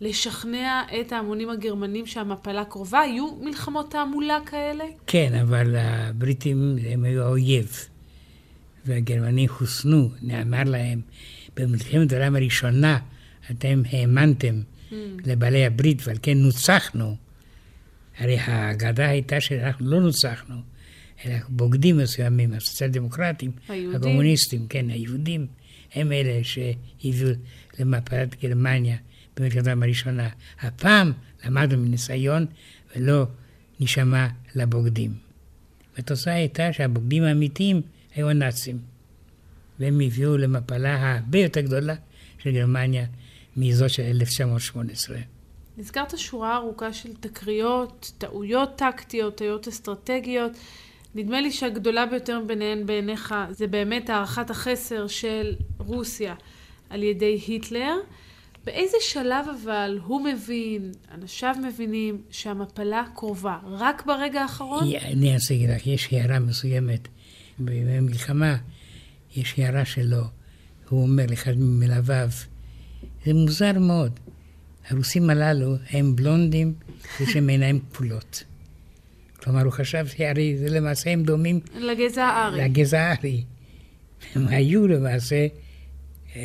לשכנע 0.00 0.82
את 1.00 1.12
ההמונים 1.12 1.50
הגרמנים 1.50 2.06
שהמפלה 2.06 2.64
קרובה, 2.64 3.00
היו 3.00 3.34
מלחמות 3.40 3.90
תעמולה 3.90 4.38
כאלה? 4.46 4.84
כן, 5.06 5.34
אבל 5.42 5.76
הבריטים 5.76 6.76
הם 6.88 7.04
היו 7.04 7.22
האויב, 7.22 7.76
והגרמנים 8.84 9.48
חוסנו, 9.48 10.08
נאמר 10.22 10.64
להם, 10.66 11.00
במלחמת 11.56 12.12
העולם 12.12 12.36
הראשונה 12.36 12.98
אתם 13.50 13.82
האמנתם 13.90 14.60
mm. 14.90 14.94
לבעלי 15.26 15.66
הברית 15.66 16.02
ועל 16.06 16.16
כן 16.22 16.38
נוצחנו. 16.38 17.27
הרי 18.18 18.38
האגדה 18.38 19.08
הייתה 19.08 19.40
שאנחנו 19.40 19.90
לא 19.90 20.00
נוצחנו, 20.00 20.56
אלא 21.24 21.36
בוגדים 21.48 21.96
מסוימים, 21.96 22.52
הסוציאל 22.52 22.90
דמוקרטים. 22.90 23.50
הקומוניסטים, 23.94 24.66
כן, 24.68 24.90
היהודים, 24.90 25.46
הם 25.94 26.12
אלה 26.12 26.40
שהביאו 26.44 27.28
למפלת 27.78 28.42
גרמניה 28.42 28.96
במלחמת 29.36 29.66
העולם 29.66 29.82
הראשונה. 29.82 30.28
הפעם 30.60 31.12
למדנו 31.44 31.82
מניסיון 31.82 32.46
ולא 32.96 33.26
נשמע 33.80 34.28
לבוגדים. 34.54 35.14
והתוצאה 35.96 36.34
הייתה 36.34 36.72
שהבוגדים 36.72 37.22
האמיתיים 37.22 37.82
היו 38.14 38.30
הנאצים, 38.30 38.78
והם 39.80 40.00
הביאו 40.00 40.36
למפלה 40.36 41.14
הרבה 41.14 41.38
יותר 41.38 41.60
גדולה 41.60 41.94
של 42.38 42.52
גרמניה 42.52 43.06
מזאת 43.56 43.90
של 43.90 44.02
1918. 44.02 45.18
נזכרת 45.78 46.18
שורה 46.18 46.56
ארוכה 46.56 46.92
של 46.92 47.14
תקריות, 47.20 48.12
טעויות 48.18 48.76
טקטיות, 48.76 49.36
טעויות 49.36 49.68
אסטרטגיות. 49.68 50.52
נדמה 51.14 51.40
לי 51.40 51.52
שהגדולה 51.52 52.06
ביותר 52.06 52.40
ביניהן 52.46 52.86
בעיניך 52.86 53.34
זה 53.50 53.66
באמת 53.66 54.10
הערכת 54.10 54.50
החסר 54.50 55.06
של 55.06 55.54
רוסיה 55.78 56.34
על 56.90 57.02
ידי 57.02 57.40
היטלר. 57.46 57.94
באיזה 58.64 58.96
שלב 59.00 59.46
אבל 59.62 59.98
הוא 60.06 60.24
מבין, 60.24 60.92
אנשיו 61.14 61.54
מבינים, 61.62 62.22
שהמפלה 62.30 63.04
קרובה? 63.14 63.58
רק 63.64 64.06
ברגע 64.06 64.42
האחרון? 64.42 64.84
אני 65.04 65.34
אעשה 65.34 65.54
לך, 65.68 65.86
יש 65.86 66.12
הערה 66.12 66.38
מסוימת 66.38 67.08
בימי 67.58 68.00
מלחמה, 68.00 68.56
יש 69.36 69.54
הערה 69.58 69.84
שלו, 69.84 70.22
הוא 70.88 71.02
אומר 71.02 71.24
לאחד 71.30 71.54
ממלוויו, 71.56 72.28
זה 73.24 73.34
מוזר 73.34 73.78
מאוד. 73.78 74.20
הרוסים 74.88 75.30
הללו 75.30 75.76
הם 75.90 76.16
בלונדים 76.16 76.74
ויש 77.20 77.34
להם 77.34 77.48
עיניים 77.48 77.80
כפולות. 77.92 78.44
כלומר, 79.42 79.62
הוא 79.62 79.72
חשב 79.72 80.06
שהרי 80.06 80.56
זה 80.56 80.70
למעשה 80.70 81.10
הם 81.10 81.22
דומים... 81.22 81.60
לגזע 81.74 82.24
הארי. 82.24 82.64
לגזע 82.64 83.00
הארי. 83.00 83.44
הם 84.34 84.48
היו 84.48 84.88
למעשה 84.88 85.46
אה, 86.36 86.42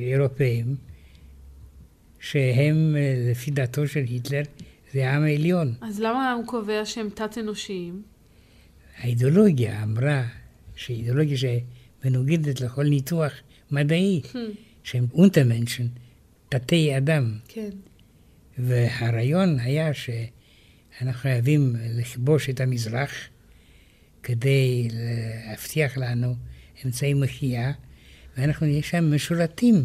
אירופאים, 0.00 0.76
שהם, 2.20 2.96
אה, 2.96 3.30
לפי 3.30 3.50
דעתו 3.50 3.88
של 3.88 4.00
היטלר, 4.00 4.42
זה 4.92 5.10
העם 5.10 5.22
העליון. 5.22 5.74
אז 5.80 6.00
למה 6.00 6.32
הוא 6.32 6.46
קובע 6.46 6.84
שהם 6.84 7.08
תת-אנושיים? 7.14 8.02
האידיאולוגיה 8.98 9.82
אמרה 9.82 10.24
שאידיאולוגיה 10.76 11.36
שמנוגדת 11.36 12.60
לכל 12.60 12.84
ניתוח 12.84 13.32
מדעי, 13.70 14.20
hmm. 14.24 14.36
שהם 14.82 15.06
Untermenschen, 15.12 15.86
תתי 16.48 16.96
אדם. 16.96 17.38
כן. 17.48 17.70
והרעיון 18.58 19.58
היה 19.60 19.94
שאנחנו 19.94 21.20
חייבים 21.20 21.76
לכבוש 21.78 22.50
את 22.50 22.60
המזרח 22.60 23.10
כדי 24.22 24.88
להבטיח 24.92 25.98
לנו 25.98 26.34
אמצעי 26.84 27.14
מחיה, 27.14 27.72
ואנחנו 28.36 28.66
נהיה 28.66 28.82
שם 28.82 29.14
משורתים 29.14 29.84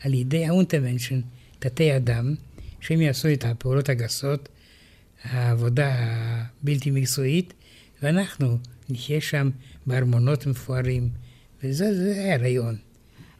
על 0.00 0.14
ידי 0.14 0.46
ה 0.46 0.51
Untermenschen, 0.51 1.20
תתי 1.58 1.96
אדם, 1.96 2.34
שהם 2.80 3.00
יעשו 3.00 3.32
את 3.32 3.44
הפעולות 3.44 3.88
הגסות, 3.88 4.48
העבודה 5.24 5.94
הבלתי 5.98 6.90
מקצועית, 6.90 7.54
ואנחנו 8.02 8.58
נחיה 8.88 9.20
שם 9.20 9.50
בארמונות 9.86 10.46
מפוארים, 10.46 11.08
וזה 11.62 12.14
היה 12.16 12.36
רעיון. 12.36 12.76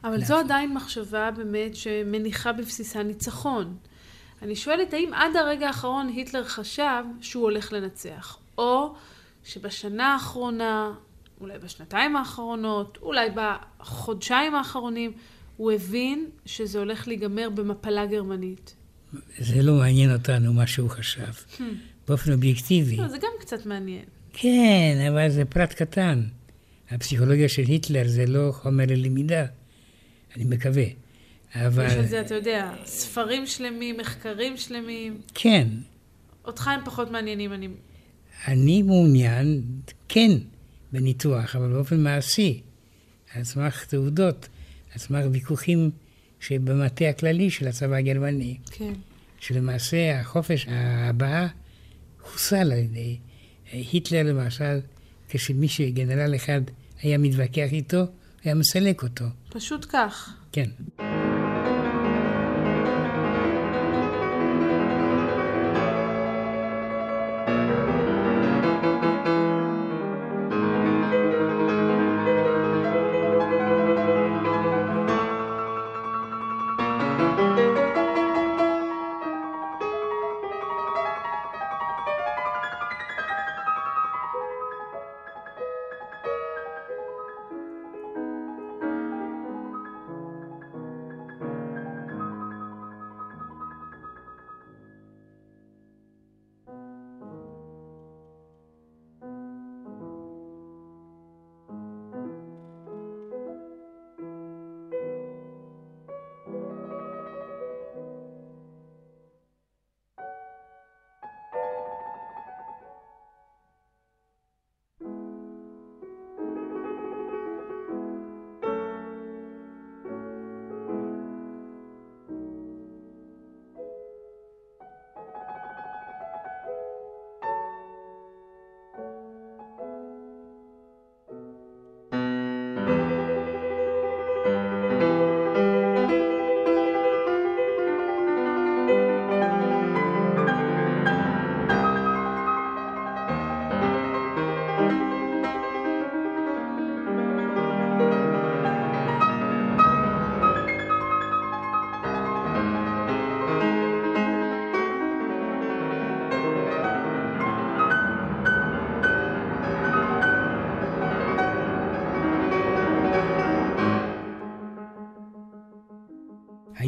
אבל 0.03 0.23
זו 0.23 0.37
עדיין 0.37 0.73
מחשבה 0.73 1.31
באמת 1.31 1.75
שמניחה 1.75 2.51
בבסיסה 2.51 3.03
ניצחון. 3.03 3.77
אני 4.41 4.55
שואלת, 4.55 4.93
האם 4.93 5.13
עד 5.13 5.35
הרגע 5.35 5.67
האחרון 5.67 6.07
היטלר 6.07 6.43
חשב 6.43 7.03
שהוא 7.21 7.43
הולך 7.43 7.73
לנצח? 7.73 8.37
או 8.57 8.93
שבשנה 9.43 10.13
האחרונה, 10.13 10.93
אולי 11.41 11.59
בשנתיים 11.59 12.15
האחרונות, 12.15 12.97
אולי 13.01 13.29
בחודשיים 13.35 14.55
האחרונים, 14.55 15.11
הוא 15.57 15.71
הבין 15.71 16.29
שזה 16.45 16.79
הולך 16.79 17.07
להיגמר 17.07 17.49
במפלה 17.49 18.05
גרמנית. 18.05 18.75
זה 19.37 19.61
לא 19.61 19.73
מעניין 19.73 20.13
אותנו 20.13 20.53
מה 20.53 20.67
שהוא 20.67 20.89
חשב, 20.89 21.21
hmm. 21.57 21.61
באופן 22.07 22.33
אובייקטיבי. 22.33 22.95
לא, 22.95 23.07
זה 23.07 23.17
גם 23.17 23.31
קצת 23.39 23.65
מעניין. 23.65 24.05
כן, 24.33 25.07
אבל 25.09 25.29
זה 25.29 25.45
פרט 25.45 25.73
קטן. 25.73 26.23
הפסיכולוגיה 26.91 27.49
של 27.49 27.61
היטלר 27.61 28.03
זה 28.07 28.25
לא 28.25 28.51
חומר 28.51 28.83
ללמידה, 28.87 29.45
אני 30.35 30.43
מקווה. 30.45 30.85
אבל... 31.55 31.85
יש 31.85 31.93
על 31.93 32.05
זה, 32.05 32.21
אתה 32.21 32.35
יודע, 32.35 32.73
ספרים 32.85 33.47
שלמים, 33.47 33.97
מחקרים 33.97 34.57
שלמים. 34.57 35.21
כן. 35.33 35.67
אותך 36.45 36.67
הם 36.67 36.79
פחות 36.85 37.11
מעניינים, 37.11 37.53
אני... 37.53 37.67
אני 38.47 38.81
מעוניין, 38.81 39.61
כן, 40.09 40.31
בניתוח, 40.91 41.55
אבל 41.55 41.73
באופן 41.73 42.03
מעשי, 42.03 42.61
על 43.33 43.43
סמך 43.43 43.85
תעודות, 43.85 44.47
על 44.93 44.99
סמך 44.99 45.25
ויכוחים 45.31 45.91
שבמטה 46.39 47.09
הכללי 47.09 47.49
של 47.49 47.67
הצבא 47.67 47.95
הגרמני. 47.95 48.57
כן. 48.71 48.93
שלמעשה 49.39 50.19
החופש 50.19 50.67
הבאה 50.69 51.47
חוסל 52.21 52.71
על 52.71 52.77
ידי 52.77 53.17
היטלר 53.71 54.23
למשל, 54.23 54.79
כשמישהו, 55.29 55.85
גנרל 55.93 56.35
אחד, 56.35 56.61
היה 57.01 57.17
מתווכח 57.17 57.71
איתו, 57.71 58.03
היה 58.43 58.55
מסלק 58.55 59.03
אותו. 59.03 59.25
פשוט 59.49 59.85
כך. 59.89 60.33
כן. 60.51 60.69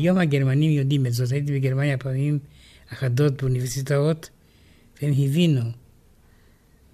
היום 0.05 0.17
הגרמנים 0.17 0.71
יודעים 0.71 1.05
את 1.05 1.13
זאת. 1.13 1.31
הייתי 1.31 1.59
בגרמניה 1.59 1.97
פעמים 1.97 2.39
אחדות 2.93 3.41
באוניברסיטאות, 3.41 4.29
והם 5.01 5.11
הבינו 5.11 5.61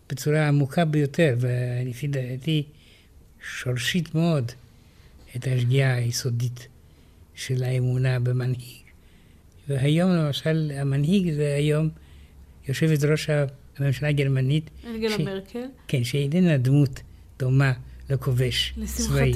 בצורה 0.09 0.47
עמוקה 0.47 0.85
ביותר, 0.85 1.35
ולפי 1.39 2.07
דעתי 2.07 2.63
שורשית 3.59 4.15
מאוד, 4.15 4.51
את 5.35 5.47
השגיאה 5.47 5.93
היסודית 5.93 6.67
של 7.35 7.63
האמונה 7.63 8.19
במנהיג. 8.19 8.81
והיום 9.67 10.11
למשל, 10.11 10.71
המנהיג 10.75 11.33
זה 11.33 11.55
היום 11.55 11.89
יושבת 12.67 13.03
ראש 13.03 13.29
הממשלה 13.77 14.09
הגרמנית. 14.09 14.69
אנגלה 14.87 15.17
ש... 15.17 15.19
מרקל. 15.19 15.65
כן, 15.87 16.03
שאיננה 16.03 16.57
דמות 16.57 17.01
דומה 17.39 17.73
לכובש 18.09 18.73
צבאי. 18.85 19.33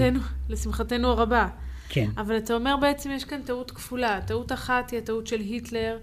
לשמחתנו 0.50 1.08
הרבה. 1.08 1.65
כן. 1.90 2.10
אבל 2.18 2.38
אתה 2.38 2.54
אומר 2.54 2.76
בעצם 2.82 3.12
יש 3.12 3.24
כאן 3.24 3.42
טעות 3.46 3.72
כפולה. 3.72 4.22
טעות 4.28 4.52
אחת 4.52 4.92
היא 4.92 5.00
הטעות 5.00 5.28
של 5.28 5.40
היטלר 5.40 5.98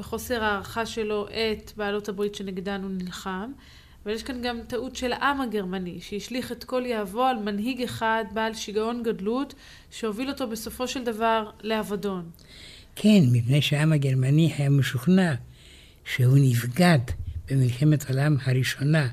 וחוסר 0.00 0.44
הערכה 0.44 0.86
שלו 0.86 1.28
את 1.28 1.72
בעלות 1.76 2.08
הברית 2.08 2.34
שנגדן 2.34 2.82
הוא 2.82 2.90
נלחם. 2.90 3.52
אבל 4.06 4.14
יש 4.14 4.22
כאן 4.22 4.42
גם 4.42 4.58
טעות 4.68 4.96
של 4.96 5.12
העם 5.12 5.40
הגרמני, 5.40 5.98
שהשליך 6.00 6.52
את 6.52 6.64
כל 6.64 6.82
יהבו 6.86 7.22
על 7.22 7.36
מנהיג 7.36 7.82
אחד 7.82 8.24
בעל 8.32 8.54
שיגעון 8.54 9.02
גדלות, 9.02 9.54
שהוביל 9.90 10.28
אותו 10.28 10.48
בסופו 10.48 10.88
של 10.88 11.04
דבר 11.04 11.50
לאבדון. 11.62 12.30
כן, 12.96 13.20
מפני 13.32 13.62
שהעם 13.62 13.92
הגרמני 13.92 14.52
היה 14.58 14.70
משוכנע 14.70 15.34
שהוא 16.04 16.38
נבגד 16.38 16.98
במלחמת 17.50 18.10
העולם 18.10 18.36
הראשונה, 18.44 19.08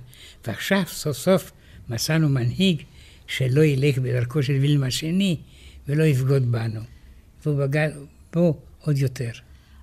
ועכשיו 0.47 0.84
סוף 0.88 1.17
סוף 1.17 1.51
מצאנו 1.89 2.30
מנהיג 2.30 2.82
שלא 3.28 3.63
ילך 3.63 3.97
בדרכו 3.97 4.43
של 4.43 4.53
וילמה 4.53 4.88
השני, 4.88 5.38
ולא 5.88 6.03
יבגוד 6.03 6.51
בנו. 6.51 6.79
והוא 7.43 7.65
בגד 7.65 7.89
בו 8.34 8.57
עוד 8.81 8.97
יותר. 8.97 9.31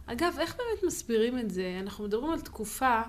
אגב, 0.07 0.36
איך 0.40 0.57
באמת 0.57 0.84
מסבירים 0.86 1.38
את 1.38 1.51
זה? 1.51 1.78
אנחנו 1.82 2.05
מדברים 2.05 2.32
על 2.32 2.40
תקופה, 2.40 3.03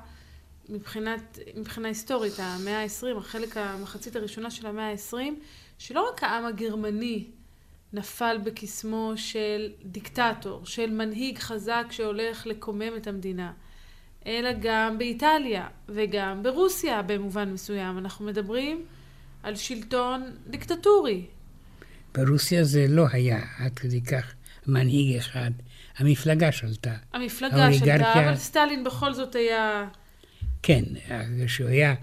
מבחינת, 0.69 1.39
מבחינה 1.57 1.87
היסטורית, 1.87 2.33
המאה 2.37 2.83
ה-20, 2.83 3.17
החלק, 3.17 3.57
המחצית 3.57 4.15
הראשונה 4.15 4.51
של 4.51 4.67
המאה 4.67 4.91
ה-20, 4.91 5.15
שלא 5.77 6.09
רק 6.09 6.23
העם 6.23 6.45
הגרמני 6.45 7.27
נפל 7.93 8.37
בקסמו 8.43 9.13
של 9.15 9.71
דיקטטור, 9.83 10.65
של 10.65 10.89
מנהיג 10.89 11.37
חזק 11.37 11.85
שהולך 11.89 12.47
לקומם 12.47 12.95
את 12.97 13.07
המדינה, 13.07 13.53
אלא 14.25 14.49
גם 14.61 14.97
באיטליה 14.97 15.67
וגם 15.89 16.43
ברוסיה 16.43 17.01
במובן 17.01 17.53
מסוים. 17.53 17.97
אנחנו 17.97 18.25
מדברים 18.25 18.85
על 19.43 19.55
שלטון 19.55 20.23
דיקטטורי, 20.47 21.25
ברוסיה 22.13 22.63
זה 22.63 22.85
לא 22.89 23.05
היה 23.11 23.39
עד 23.59 23.79
כדי 23.79 24.01
כך 24.01 24.33
מנהיג 24.67 25.17
אחד. 25.17 25.51
המפלגה 25.97 26.51
שלטה. 26.51 26.93
המפלגה 27.13 27.73
שלטה, 27.73 28.13
אבל 28.13 28.35
סטלין 28.35 28.83
בכל 28.83 29.13
זאת 29.13 29.35
היה... 29.35 29.87
כן, 30.63 30.83
כשהוא 31.45 31.69
היה, 31.69 31.95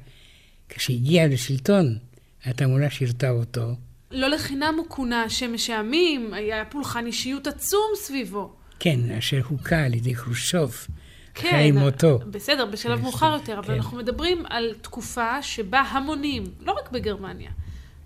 כשהגיע 0.68 1.28
לשלטון, 1.28 1.98
התעמולה 2.44 2.90
שירתה 2.90 3.30
אותו. 3.30 3.74
לא 4.10 4.28
לחינם 4.28 4.74
הוא 4.78 4.86
כונה 4.88 5.30
שמש 5.30 5.70
העמים, 5.70 6.34
היה 6.34 6.64
פולחן 6.64 7.06
אישיות 7.06 7.46
עצום 7.46 7.90
סביבו. 7.96 8.52
כן, 8.78 9.10
אשר 9.18 9.40
הוכה 9.48 9.84
על 9.84 9.94
ידי 9.94 10.14
חרושוב. 10.14 10.86
כן, 11.34 11.48
אחרי 11.48 11.72
מותו. 11.72 12.18
בסדר, 12.30 12.66
בשלב 12.66 13.00
מאוחר 13.00 13.32
יותר, 13.32 13.58
אבל 13.58 13.66
כן. 13.66 13.74
אנחנו 13.74 13.96
מדברים 13.96 14.44
על 14.48 14.74
תקופה 14.82 15.42
שבה 15.42 15.80
המונים, 15.80 16.44
לא 16.60 16.72
רק 16.72 16.90
בגרמניה, 16.92 17.50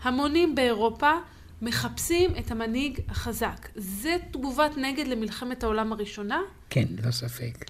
המונים 0.03 0.55
באירופה 0.55 1.13
מחפשים 1.63 2.31
את 2.39 2.51
המנהיג 2.51 3.01
החזק. 3.09 3.69
זה 3.75 4.17
תגובת 4.31 4.71
נגד 4.77 5.07
למלחמת 5.07 5.63
העולם 5.63 5.93
הראשונה? 5.93 6.41
כן, 6.71 6.85
ללא 6.91 7.11
ספק. 7.11 7.65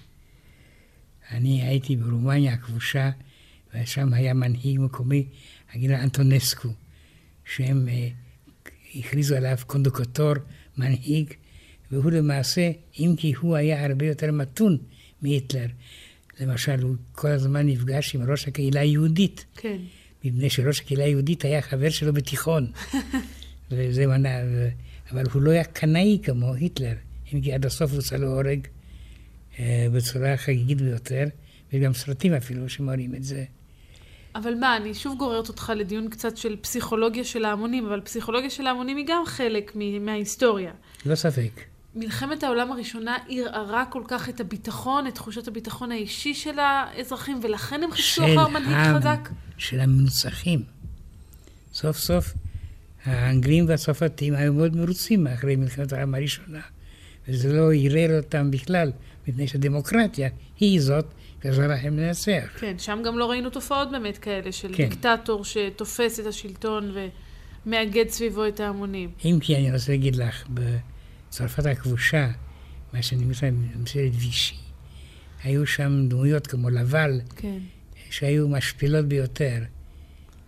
אני 1.31 1.61
הייתי 1.61 1.95
ברומניה 1.95 2.53
הכבושה, 2.53 3.09
ושם 3.75 4.13
היה 4.13 4.33
מנהיג 4.33 4.79
מקומי, 4.79 5.25
הגילה 5.73 6.03
אנטונסקו, 6.03 6.69
שהם 7.45 7.87
uh, 7.87 8.69
הכריזו 8.95 9.35
עליו 9.35 9.57
קונדוקטור, 9.67 10.33
מנהיג, 10.77 11.33
והוא 11.91 12.11
למעשה, 12.11 12.71
אם 12.99 13.13
כי 13.17 13.33
הוא 13.33 13.55
היה 13.55 13.85
הרבה 13.85 14.05
יותר 14.05 14.31
מתון 14.31 14.77
מהיטלר. 15.21 15.67
למשל, 16.39 16.81
הוא 16.81 16.95
כל 17.11 17.27
הזמן 17.27 17.67
נפגש 17.67 18.15
עם 18.15 18.31
ראש 18.31 18.47
הקהילה 18.47 18.81
היהודית. 18.81 19.45
כן. 19.55 19.77
מפני 20.23 20.49
שראש 20.49 20.81
הקהילה 20.81 21.03
היהודית 21.03 21.45
היה 21.45 21.61
חבר 21.61 21.89
שלו 21.89 22.13
בתיכון. 22.13 22.71
וזה 23.71 24.07
מנע, 24.07 24.41
ו... 24.45 24.69
אבל 25.11 25.23
הוא 25.33 25.41
לא 25.41 25.51
היה 25.51 25.63
קנאי 25.63 26.19
כמו 26.23 26.53
היטלר, 26.53 26.95
אם 27.33 27.41
כי 27.41 27.53
עד 27.53 27.65
הסוף 27.65 27.91
הוא 27.91 27.97
עושה 27.97 28.17
לו 28.17 28.27
הורג 28.27 28.67
אה, 29.59 29.87
בצורה 29.93 30.37
חגיגית 30.37 30.81
ביותר, 30.81 31.25
וגם 31.73 31.93
סרטים 31.93 32.33
אפילו 32.33 32.69
שמראים 32.69 33.15
את 33.15 33.23
זה. 33.23 33.43
אבל 34.35 34.55
מה, 34.55 34.77
אני 34.77 34.93
שוב 34.93 35.17
גוררת 35.17 35.47
אותך 35.47 35.71
לדיון 35.75 36.09
קצת 36.09 36.37
של 36.37 36.55
פסיכולוגיה 36.61 37.23
של 37.23 37.45
ההמונים, 37.45 37.85
אבל 37.85 38.01
פסיכולוגיה 38.01 38.49
של 38.49 38.67
ההמונים 38.67 38.97
היא 38.97 39.05
גם 39.07 39.23
חלק 39.25 39.75
מההיסטוריה. 40.01 40.71
לא 41.05 41.15
ספק. 41.15 41.61
מלחמת 41.95 42.43
העולם 42.43 42.71
הראשונה 42.71 43.17
ערערה 43.29 43.85
כל 43.85 44.03
כך 44.07 44.29
את 44.29 44.39
הביטחון, 44.39 45.07
את 45.07 45.15
תחושת 45.15 45.47
הביטחון 45.47 45.91
האישי 45.91 46.33
של 46.33 46.59
האזרחים, 46.59 47.39
ולכן 47.43 47.83
הם 47.83 47.91
חיפשו 47.91 48.23
אחר 48.23 48.47
מנהיג 48.47 48.97
חזק? 48.97 49.29
של 49.57 49.79
המנוצחים. 49.79 50.63
סוף 51.73 51.97
סוף 51.97 52.33
האנגלים 53.05 53.65
והצרפתים 53.67 54.33
היו 54.35 54.53
מאוד 54.53 54.75
מרוצים 54.75 55.27
אחרי 55.27 55.55
מלחמת 55.55 55.93
העולם 55.93 56.15
הראשונה, 56.15 56.61
וזה 57.27 57.53
לא 57.53 57.73
ערער 57.73 58.17
אותם 58.17 58.51
בכלל, 58.51 58.91
מפני 59.27 59.47
שהדמוקרטיה 59.47 60.29
היא 60.59 60.81
זאת 60.81 61.05
שעזרה 61.43 61.67
להם 61.67 61.97
לנצח. 61.97 62.49
כן, 62.59 62.79
שם 62.79 63.01
גם 63.05 63.17
לא 63.17 63.29
ראינו 63.29 63.49
תופעות 63.49 63.91
באמת 63.91 64.17
כאלה 64.17 64.51
של 64.51 64.73
כן. 64.75 64.89
דיקטטור 64.89 65.45
שתופס 65.45 66.19
את 66.19 66.25
השלטון 66.25 66.95
ומאגד 67.65 68.09
סביבו 68.09 68.47
את 68.47 68.59
ההמונים. 68.59 69.11
אם 69.25 69.37
כי 69.41 69.55
אני 69.55 69.71
רוצה 69.71 69.91
להגיד 69.91 70.15
לך, 70.15 70.47
בצרפת 71.29 71.65
הכבושה, 71.65 72.29
מה 72.93 73.01
שאני 73.01 73.33
שנקרא 73.33 73.49
ממשלת 73.75 74.11
וישי, 74.19 74.55
היו 75.43 75.67
שם 75.67 76.05
דמויות 76.09 76.47
כמו 76.47 76.69
לבל, 76.69 77.21
כן. 77.35 77.57
שהיו 78.09 78.47
משפילות 78.47 79.05
ביותר 79.05 79.57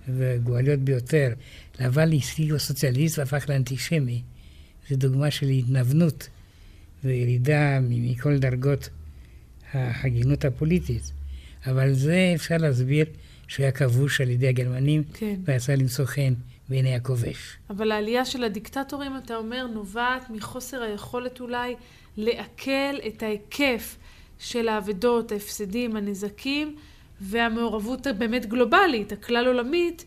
וגואליות 0.07 0.79
ביותר. 0.79 1.33
לבל 1.79 2.13
השיג 2.13 2.53
הסוציאליסט 2.53 3.19
והפך 3.19 3.49
לאנטישמי. 3.49 4.21
זו 4.89 4.95
דוגמה 4.95 5.31
של 5.31 5.47
התנוונות 5.47 6.29
וירידה 7.03 7.79
מכל 7.81 8.37
דרגות 8.37 8.89
ההגינות 9.73 10.45
הפוליטית. 10.45 11.11
אבל 11.67 11.93
זה 11.93 12.31
אפשר 12.35 12.57
להסביר 12.57 13.05
שהוא 13.47 13.63
היה 13.63 13.71
כבוש 13.71 14.21
על 14.21 14.29
ידי 14.29 14.47
הגרמנים, 14.47 15.03
כן. 15.13 15.35
ויצא 15.43 15.73
למצוא 15.73 16.05
חן 16.05 16.33
בעיני 16.69 16.95
הכובש. 16.95 17.57
אבל 17.69 17.91
העלייה 17.91 18.25
של 18.25 18.43
הדיקטטורים, 18.43 19.11
אתה 19.17 19.35
אומר, 19.35 19.67
נובעת 19.73 20.29
מחוסר 20.29 20.81
היכולת 20.81 21.39
אולי 21.39 21.75
לעכל 22.17 22.95
את 23.07 23.23
ההיקף 23.23 23.97
של 24.39 24.67
האבדות, 24.67 25.31
ההפסדים, 25.31 25.95
הנזקים, 25.95 26.75
והמעורבות 27.21 28.07
הבאמת 28.07 28.45
גלובלית, 28.45 29.11
הכלל 29.11 29.47
עולמית, 29.47 30.05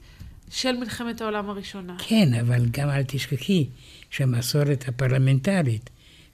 של 0.50 0.72
מלחמת 0.76 1.20
העולם 1.20 1.50
הראשונה. 1.50 1.96
כן, 1.98 2.34
אבל 2.34 2.66
גם 2.70 2.88
אל 2.90 3.02
תשכחי 3.02 3.68
שהמסורת 4.10 4.88
הפרלמנטרית 4.88 5.90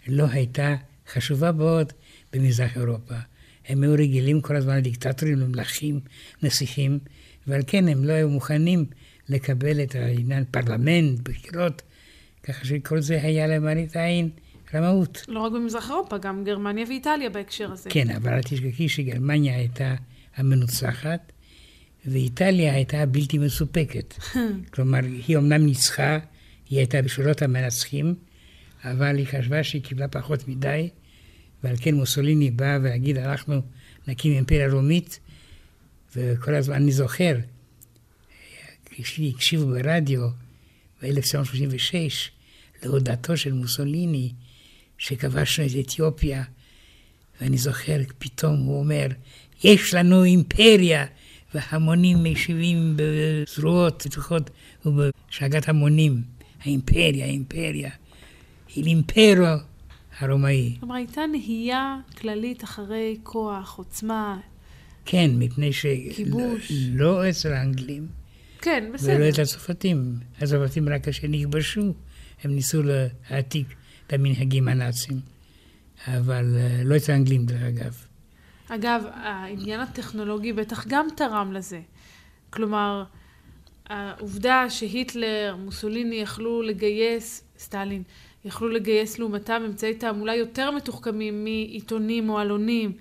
לא 0.08 0.24
הייתה 0.30 0.74
חשובה 1.12 1.52
מאוד 1.52 1.92
במזרח 2.32 2.76
אירופה. 2.76 3.14
הם 3.68 3.82
היו 3.82 3.92
רגילים 3.92 4.40
כל 4.40 4.56
הזמן 4.56 4.76
לדיקטטורים, 4.76 5.38
למלכים, 5.38 6.00
נסיכים, 6.42 6.98
ועל 7.46 7.60
כן 7.66 7.88
הם 7.88 8.04
לא 8.04 8.12
היו 8.12 8.28
מוכנים 8.28 8.84
לקבל 9.28 9.82
את 9.82 9.94
העניין 9.94 10.44
פרלמנט, 10.50 11.20
בחירות, 11.20 11.82
ככה 12.42 12.64
שכל 12.64 13.00
זה 13.00 13.22
היה 13.22 13.46
למראית 13.46 13.96
העין 13.96 14.30
רמאות. 14.74 15.24
לא 15.28 15.40
רק 15.40 15.52
במזרח 15.52 15.90
אירופה, 15.90 16.18
גם 16.18 16.44
גרמניה 16.44 16.84
ואיטליה 16.88 17.30
בהקשר 17.30 17.72
הזה. 17.72 17.90
כן, 17.90 18.10
אבל 18.10 18.32
אל 18.32 18.42
תשכחי 18.42 18.88
שגרמניה 18.88 19.56
הייתה 19.56 19.94
המנוצחת, 20.36 21.32
ואיטליה 22.06 22.74
הייתה 22.74 23.06
בלתי 23.06 23.38
מסופקת. 23.38 24.14
כלומר, 24.72 24.98
היא 25.26 25.36
אמנם 25.36 25.66
ניצחה, 25.66 26.18
היא 26.70 26.78
הייתה 26.78 27.02
בשורות 27.02 27.42
המנצחים, 27.42 28.14
אבל 28.84 29.16
היא 29.16 29.26
חשבה 29.26 29.64
שהיא 29.64 29.82
קיבלה 29.82 30.08
פחות 30.08 30.48
מדי, 30.48 30.88
ועל 31.64 31.76
כן 31.80 31.94
מוסוליני 31.94 32.50
בא 32.50 32.78
והגיד, 32.82 33.18
אנחנו 33.18 33.60
נקים 34.08 34.32
אימפריה 34.32 34.68
רומית, 34.72 35.20
וכל 36.16 36.54
הזמן 36.54 36.74
אני 36.74 36.92
זוכר, 36.92 37.36
כשהקשיבו 38.84 39.66
ברדיו 39.66 40.28
ב-1936 41.02 41.94
להודעתו 42.82 43.36
של 43.36 43.52
מוסוליני, 43.52 44.32
שכבשנו 44.98 45.66
את 45.66 45.70
אתיופיה, 45.86 46.42
ואני 47.40 47.58
זוכר, 47.58 48.00
פתאום 48.18 48.56
הוא 48.56 48.78
אומר, 48.78 49.06
יש 49.64 49.94
לנו 49.94 50.24
אימפריה, 50.24 51.06
והמונים 51.54 52.24
משיבים 52.24 52.96
בזרועות 52.96 54.02
פתוחות 54.02 54.50
ובשאגת 54.86 55.68
המונים. 55.68 56.22
האימפריה, 56.64 57.26
האימפריה. 57.26 57.90
היא 58.74 58.84
אימפרו 58.84 59.46
הרומאי. 60.18 60.76
כלומר, 60.80 60.94
הייתה 60.94 61.20
נהייה 61.26 61.96
כללית 62.18 62.64
אחרי 62.64 63.16
כוח, 63.22 63.78
עוצמה. 63.78 64.40
כן, 65.04 65.30
מפני 65.34 65.72
ש... 65.72 65.86
כיבוש. 66.16 66.72
לא 66.92 67.30
אצל 67.30 67.52
האנגלים. 67.52 68.06
כן, 68.60 68.90
בסדר. 68.94 69.16
ולא 69.16 69.28
אצל 69.28 69.42
הצרפתים. 69.42 70.18
הצרפתים 70.40 70.88
רק 70.88 71.04
כאשר 71.04 71.28
נכבשו, 71.28 71.94
הם 72.42 72.54
ניסו 72.54 72.82
להעתיק 72.82 73.66
את 74.06 74.12
המנהגים 74.12 74.68
הנאצים. 74.68 75.20
אבל 76.06 76.56
אה, 76.56 76.80
לא 76.84 76.96
אצל 76.96 77.12
האנגלים, 77.12 77.46
דרך 77.46 77.62
אגב. 77.62 78.03
אגב, 78.68 79.04
העניין 79.14 79.80
הטכנולוגי 79.80 80.52
בטח 80.52 80.86
גם 80.86 81.06
תרם 81.16 81.52
לזה. 81.52 81.80
כלומר, 82.50 83.04
העובדה 83.86 84.70
שהיטלר, 84.70 85.56
מוסוליני 85.58 86.16
יכלו 86.16 86.62
לגייס, 86.62 87.44
סטלין, 87.58 88.02
יכלו 88.44 88.68
לגייס 88.68 89.18
לעומתם 89.18 89.62
אמצעי 89.66 89.94
תעמולה 89.94 90.34
יותר 90.34 90.70
מתוחכמים 90.70 91.44
מעיתונים 91.44 92.30
או 92.30 92.38
עלונים, 92.38 92.92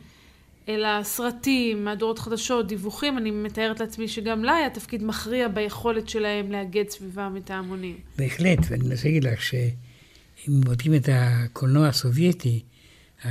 אלא 0.70 1.04
סרטים, 1.04 1.86
מהדורות 1.86 2.20
חדשות, 2.20 2.68
דיווחים, 2.68 3.18
אני 3.18 3.32
מתארת 3.32 3.80
לעצמי 3.80 4.08
שגם 4.08 4.44
לה 4.44 4.56
היה 4.56 4.70
תפקיד 4.70 5.04
מכריע 5.04 5.48
ביכולת 5.48 6.10
שלהם 6.10 6.52
לאגד 6.52 6.90
סביבם 6.90 7.38
את 7.38 7.52
ההמונים. 7.52 7.98
בהחלט, 8.18 8.60
ואני 8.70 8.84
מנסה 8.84 9.08
להגיד 9.08 9.24
לך 9.24 9.42
שאם 9.42 10.62
בודקים 10.62 10.96
את 10.96 11.10
הקולנוע 11.12 11.88
הסובייטי, 11.88 12.62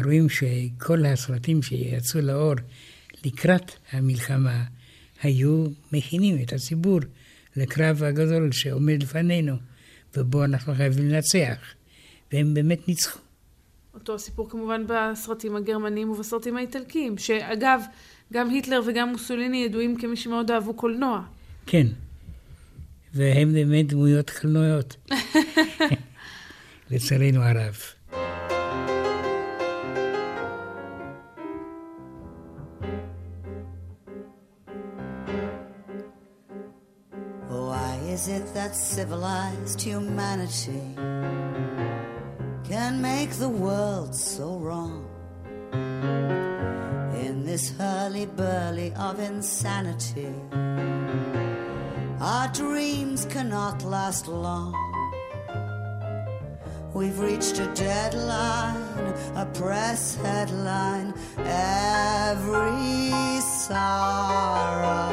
רואים 0.04 0.28
שכל 0.28 1.06
הסרטים 1.06 1.62
שיצאו 1.62 2.20
לאור 2.20 2.54
לקראת 3.24 3.72
המלחמה 3.92 4.64
היו 5.22 5.66
מכינים 5.92 6.42
את 6.42 6.52
הציבור 6.52 7.00
לקרב 7.56 8.02
הגדול 8.02 8.52
שעומד 8.52 9.02
לפנינו, 9.02 9.56
ובו 10.16 10.44
אנחנו 10.44 10.74
חייבים 10.74 11.08
לנצח. 11.08 11.74
והם 12.32 12.54
באמת 12.54 12.88
ניצחו. 12.88 13.18
אותו 13.94 14.14
הסיפור 14.14 14.50
כמובן 14.50 14.84
בסרטים 14.86 15.56
הגרמנים 15.56 16.10
ובסרטים 16.10 16.56
האיטלקיים, 16.56 17.18
שאגב, 17.18 17.80
גם 18.32 18.50
היטלר 18.50 18.80
וגם 18.86 19.08
מוסוליני 19.08 19.56
ידועים 19.56 19.96
כמי 19.96 20.16
שמאוד 20.16 20.50
אהבו 20.50 20.74
קולנוע. 20.74 21.22
כן, 21.66 21.86
והם 23.14 23.52
באמת 23.52 23.86
דמויות 23.86 24.30
קולנועיות, 24.30 24.96
לצערנו 26.90 27.42
הרב. 27.42 27.76
Is 38.22 38.28
it 38.28 38.54
that 38.54 38.76
civilized 38.76 39.82
humanity 39.82 40.94
can 42.62 43.02
make 43.02 43.30
the 43.30 43.48
world 43.48 44.14
so 44.14 44.58
wrong? 44.58 45.08
In 47.26 47.44
this 47.44 47.76
hurly-burly 47.76 48.92
of 48.94 49.18
insanity, 49.18 50.32
our 52.20 52.46
dreams 52.52 53.26
cannot 53.26 53.82
last 53.82 54.28
long. 54.28 54.72
We've 56.94 57.18
reached 57.18 57.58
a 57.58 57.66
deadline, 57.74 59.14
a 59.34 59.46
press 59.52 60.14
headline, 60.14 61.12
every 61.38 63.40
sorrow, 63.40 65.10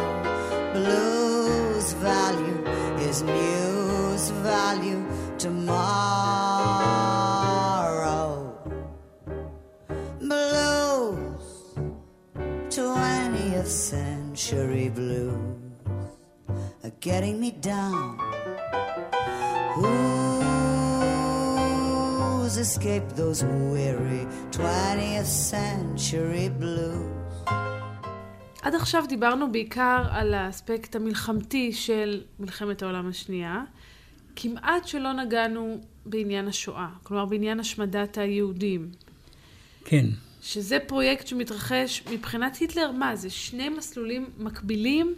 news 3.22 4.30
value 4.30 5.06
tomorrow. 5.38 5.80
Blues, 10.20 11.74
20th 12.70 13.68
century 13.68 14.90
blues 14.90 15.60
are 16.84 16.94
getting 17.00 17.40
me 17.40 17.52
down. 17.52 18.18
Who's 22.40 22.58
escaped 22.58 23.16
those 23.16 23.44
weary 23.44 24.28
20th 24.52 25.26
century 25.26 26.50
blues? 26.50 27.19
עד 28.70 28.76
עכשיו 28.76 29.04
דיברנו 29.10 29.52
בעיקר 29.52 30.06
על 30.10 30.34
האספקט 30.34 30.96
המלחמתי 30.96 31.74
של 31.74 32.22
מלחמת 32.40 32.82
העולם 32.82 33.08
השנייה. 33.10 33.64
כמעט 34.36 34.88
שלא 34.88 35.14
נגענו 35.14 35.82
בעניין 36.06 36.48
השואה, 36.48 36.88
כלומר 37.04 37.26
בעניין 37.26 37.60
השמדת 37.60 38.18
היהודים. 38.18 38.92
כן. 39.86 40.06
שזה 40.42 40.78
פרויקט 40.88 41.28
שמתרחש 41.28 42.04
מבחינת 42.12 42.56
היטלר, 42.56 42.92
מה 42.92 43.16
זה? 43.16 43.30
שני 43.30 43.70
מסלולים 43.70 44.30
מקבילים? 44.38 45.16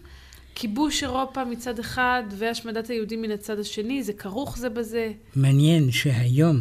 כיבוש 0.55 1.03
אירופה 1.03 1.45
מצד 1.45 1.79
אחד 1.79 2.23
והשמדת 2.29 2.89
היהודים 2.89 3.21
מן 3.21 3.31
הצד 3.31 3.59
השני, 3.59 4.03
זה 4.03 4.13
כרוך 4.13 4.57
זה 4.57 4.69
בזה? 4.69 5.11
מעניין 5.35 5.91
שהיום 5.91 6.57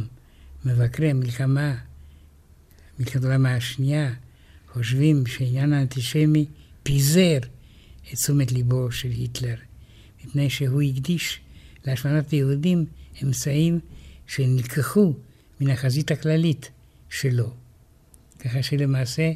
מבקרי 0.65 1.11
המלחמה, 1.11 1.75
מלחמת 2.99 3.25
העולם 3.25 3.47
השנייה, 3.47 4.11
חושבים 4.73 5.27
שעניין 5.27 5.73
האנטישמי 5.73 6.47
פיזר 6.83 7.39
את 8.09 8.15
תשומת 8.15 8.53
ליבו 8.53 8.93
של 8.93 9.09
היטלר, 9.09 9.55
מפני 10.25 10.51
שהוא 10.51 10.83
הקדיש 10.83 11.41
להשמדת 11.85 12.31
היהודים 12.31 12.87
אמצעים 13.23 13.81
שנלקחו 14.27 15.15
מן 15.61 15.71
החזית 15.71 16.11
הכללית 16.11 16.71
שלו. 17.11 17.55
ככה 18.39 18.63
שלמעשה 18.63 19.33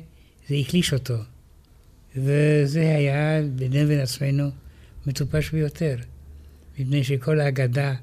זה 0.49 0.55
החליש 0.55 0.93
אותו. 0.93 1.17
וזה 2.17 2.97
היה 2.97 3.43
ביני 3.57 3.85
ובין 3.85 4.01
עצמנו 4.01 4.51
מטופש 5.07 5.51
ביותר, 5.51 5.97
מפני 6.79 7.05
שכל 7.05 7.41
האגדה 7.41 7.95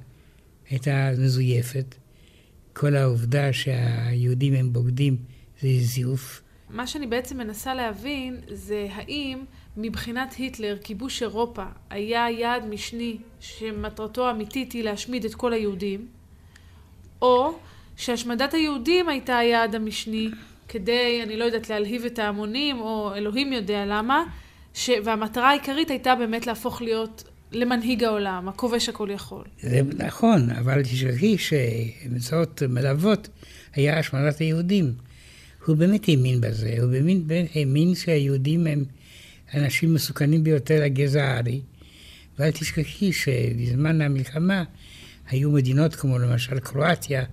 הייתה 0.69 1.11
מזויפת, 1.17 1.95
כל 2.73 2.95
העובדה 2.95 3.53
שהיהודים 3.53 4.53
הם 4.53 4.73
בוגדים 4.73 5.17
זה 5.61 5.67
זיוף. 5.81 6.41
מה 6.71 6.87
שאני 6.87 7.07
בעצם 7.07 7.37
מנסה 7.37 7.73
להבין 7.73 8.37
זה 8.47 8.87
האם 8.91 9.39
מבחינת 9.77 10.33
היטלר 10.33 10.77
כיבוש 10.83 11.21
אירופה 11.21 11.63
היה 11.89 12.29
יעד 12.29 12.65
משני 12.65 13.17
שמטרתו 13.39 14.27
האמיתית 14.27 14.71
היא 14.71 14.83
להשמיד 14.83 15.25
את 15.25 15.35
כל 15.35 15.53
היהודים, 15.53 16.07
או 17.21 17.53
שהשמדת 17.97 18.53
היהודים 18.53 19.09
הייתה 19.09 19.37
היעד 19.37 19.75
המשני 19.75 20.29
כדי, 20.67 21.19
אני 21.23 21.37
לא 21.37 21.43
יודעת, 21.43 21.69
להלהיב 21.69 22.05
את 22.05 22.19
ההמונים, 22.19 22.79
או 22.79 23.15
אלוהים 23.15 23.53
יודע 23.53 23.85
למה, 23.85 24.23
ש... 24.73 24.89
והמטרה 25.03 25.49
העיקרית 25.49 25.89
הייתה 25.89 26.15
באמת 26.15 26.47
להפוך 26.47 26.81
להיות 26.81 27.23
למנהיג 27.51 28.03
העולם, 28.03 28.49
הכובש 28.49 28.89
הכל 28.89 29.09
יכול. 29.11 29.43
זה 29.59 29.81
נכון, 29.97 30.49
אבל 30.49 30.83
תשכחי 30.83 31.37
שבאמצעות 31.37 32.63
מלוות 32.69 33.29
היה 33.73 33.99
השמדת 33.99 34.37
היהודים. 34.37 34.93
הוא 35.65 35.75
באמת 35.75 36.09
האמין 36.09 36.41
בזה, 36.41 36.75
הוא 36.81 36.91
באמת, 36.91 37.23
באמת 37.23 37.49
האמין 37.55 37.95
שהיהודים 37.95 38.67
הם 38.67 38.85
אנשים 39.53 39.93
מסוכנים 39.93 40.43
ביותר 40.43 40.83
לגזע 40.83 41.23
הארי. 41.23 41.61
ואל 42.39 42.51
תשכחי 42.51 43.13
שבזמן 43.13 44.01
המלחמה 44.01 44.63
היו 45.29 45.51
מדינות 45.51 45.95
כמו 45.95 46.19
למשל 46.19 46.59
קרואטיה, 46.59 47.23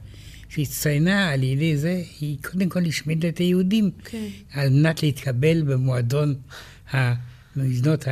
שהצטיינה 0.49 1.31
על 1.31 1.43
ידי 1.43 1.77
זה, 1.77 2.03
היא 2.21 2.37
קודם 2.43 2.69
כל 2.69 2.85
השמידה 2.87 3.29
את 3.29 3.39
היהודים, 3.39 3.91
כן. 4.05 4.29
על 4.53 4.69
מנת 4.69 5.03
להתקבל 5.03 5.63
במועדון 5.63 6.35
המדינות 6.91 8.05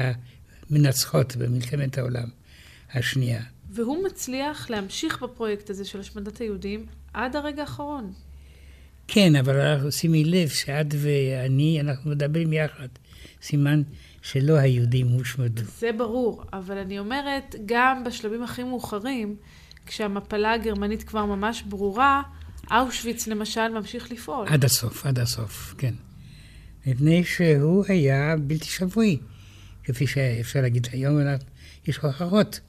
המנצחות 0.71 1.37
במלחמת 1.37 1.99
העולם 1.99 2.29
השנייה. 2.93 3.43
והוא 3.71 4.05
מצליח 4.07 4.71
להמשיך 4.71 5.23
בפרויקט 5.23 5.71
הזה 5.71 5.85
של 5.85 6.01
השמדת 6.01 6.39
היהודים 6.39 6.87
עד 7.13 7.37
הרגע 7.37 7.63
האחרון. 7.63 8.13
כן, 9.09 9.37
אבל 9.37 9.61
אנחנו 9.61 9.93
שימי 9.93 10.25
לב 10.25 10.49
שאת 10.49 10.87
ואני, 10.91 11.81
אנחנו 11.81 12.11
מדברים 12.11 12.53
יחד. 12.53 12.89
סימן 13.43 13.83
שלא 14.23 14.55
היהודים 14.55 15.09
הושמדו. 15.09 15.63
זה 15.79 15.91
ברור, 15.93 16.43
אבל 16.53 16.79
אני 16.79 16.99
אומרת, 16.99 17.55
גם 17.67 18.05
בשלבים 18.05 18.43
הכי 18.43 18.63
מאוחרים, 18.63 19.37
כשהמפלה 19.87 20.53
הגרמנית 20.53 21.03
כבר 21.03 21.25
ממש 21.25 21.63
ברורה, 21.63 22.23
אושוויץ 22.71 23.27
למשל 23.27 23.69
ממשיך 23.69 24.13
לפעול. 24.13 24.47
עד 24.49 24.65
הסוף, 24.65 25.07
עד 25.07 25.19
הסוף, 25.19 25.75
כן. 25.79 25.95
מפני 26.87 27.25
שהוא 27.25 27.85
היה 27.89 28.35
בלתי 28.37 28.65
שבוי, 28.65 29.19
כפי 29.85 30.07
שאפשר 30.07 30.61
להגיד 30.61 30.87
היום, 30.93 31.19
יש 31.87 31.97
הוכחות. 31.97 32.61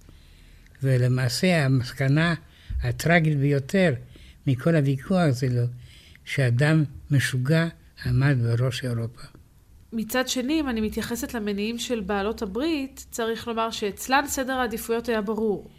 ולמעשה 0.84 1.66
המסקנה 1.66 2.34
הטרגית 2.84 3.38
ביותר 3.38 3.94
מכל 4.48 4.76
הוויכוח 4.76 5.30
זה 5.30 5.50
לא 5.50 5.64
שאדם 6.28 6.84
משוגע 7.12 7.68
עמד 8.06 8.38
בראש 8.44 8.84
אירופה. 8.84 9.22
מצד 9.94 10.28
שני, 10.28 10.60
אם 10.60 10.70
אני 10.70 10.82
מתייחסת 10.82 11.34
למניעים 11.34 11.80
של 11.80 12.00
בעלות 12.00 12.42
הברית, 12.42 13.06
צריך 13.12 13.48
לומר 13.48 13.72
שאצלן 13.72 14.24
סדר 14.28 14.54
העדיפויות 14.54 15.10
היה 15.10 15.22
ברור. 15.22 15.70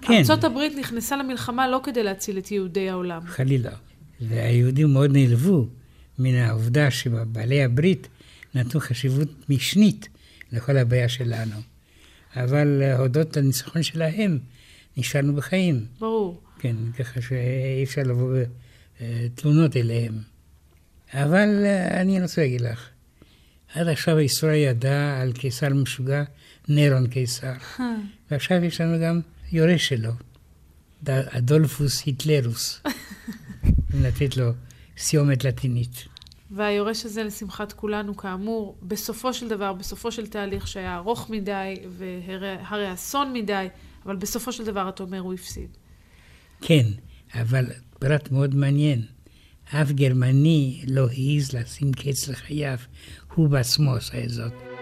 כן. 0.00 0.12
ארצות 0.12 0.44
הברית 0.44 0.72
נכנסה 0.78 1.16
למלחמה 1.16 1.68
לא 1.68 1.80
כדי 1.84 2.02
להציל 2.02 2.38
את 2.38 2.50
יהודי 2.50 2.90
העולם. 2.90 3.20
חלילה. 3.26 3.70
והיהודים 4.20 4.92
מאוד 4.92 5.10
נעלבו 5.12 5.66
מן 6.18 6.34
העובדה 6.34 6.90
שבעלי 6.90 7.64
הברית 7.64 8.08
נתנו 8.54 8.80
חשיבות 8.80 9.28
משנית 9.48 10.08
לכל 10.52 10.76
הבעיה 10.76 11.08
שלנו. 11.08 11.56
אבל 12.36 12.82
הודות 12.98 13.36
לניצחון 13.36 13.82
שלהם, 13.82 14.38
נשארנו 14.96 15.34
בחיים. 15.34 15.86
ברור. 16.00 16.40
כן, 16.58 16.76
ככה 16.98 17.20
שאי 17.20 17.84
אפשר 17.84 18.02
לבוא 18.02 18.36
בתלונות 19.00 19.76
אליהם. 19.76 20.18
אבל 21.14 21.64
אה, 21.64 22.00
אני 22.00 22.22
רוצה 22.22 22.40
להגיד 22.40 22.60
לך, 22.60 22.88
עד 23.74 23.88
עכשיו 23.88 24.16
ההיסטוריה 24.16 24.56
ידעה 24.56 25.20
על 25.20 25.32
קיסר 25.32 25.68
משוגע, 25.68 26.22
נירון 26.68 27.06
קיסר. 27.06 27.52
ועכשיו 28.30 28.64
יש 28.64 28.80
לנו 28.80 29.04
גם 29.04 29.20
יורש 29.52 29.88
שלו, 29.88 30.10
אדולפוס 31.08 32.04
היטלרוס, 32.04 32.82
לתת 34.02 34.36
לו 34.36 34.52
סיומת 34.96 35.44
לטינית. 35.44 36.04
והיורש 36.50 37.04
הזה, 37.04 37.22
לשמחת 37.22 37.72
כולנו, 37.72 38.16
כאמור, 38.16 38.76
בסופו 38.82 39.34
של 39.34 39.48
דבר, 39.48 39.72
בסופו 39.72 40.12
של 40.12 40.26
תהליך 40.26 40.66
שהיה 40.68 40.96
ארוך 40.96 41.30
מדי 41.30 41.74
והרי 41.88 42.92
אסון 42.92 43.32
מדי, 43.32 43.68
אבל 44.06 44.16
בסופו 44.16 44.52
של 44.52 44.64
דבר, 44.64 44.88
אתה 44.88 45.02
אומר, 45.02 45.18
הוא 45.18 45.34
הפסיד. 45.34 45.68
כן, 46.60 46.86
אבל 47.34 47.66
פרט 48.06 48.30
מאוד 48.30 48.54
מעניין. 48.54 49.02
אף 49.64 49.92
גרמני 49.92 50.84
לא 50.88 51.06
העז 51.08 51.52
לשים 51.52 51.92
קץ 51.92 52.28
לחייו, 52.28 52.78
הוא 53.34 53.48
בעצמו 53.48 53.94
עשה 53.94 54.24
את 54.24 54.30
זאת. 54.30 54.73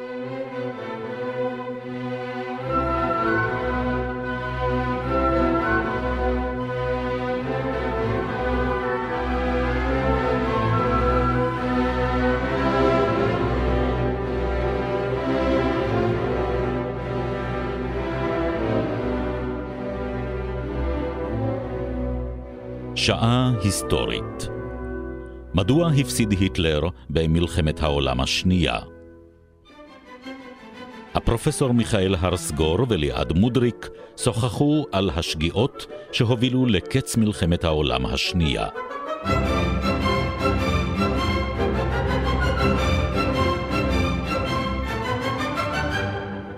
שעה 23.06 23.52
היסטורית 23.62 24.48
מדוע 25.54 25.90
הפסיד 26.00 26.30
היטלר 26.30 26.80
במלחמת 27.10 27.82
העולם 27.82 28.20
השנייה? 28.20 28.78
הפרופסור 31.14 31.72
מיכאל 31.72 32.14
הרסגור 32.18 32.78
וליעד 32.88 33.32
מודריק 33.32 33.88
שוחחו 34.16 34.86
על 34.92 35.10
השגיאות 35.10 35.86
שהובילו 36.12 36.66
לקץ 36.66 37.16
מלחמת 37.16 37.64
העולם 37.64 38.06
השנייה. 38.06 38.66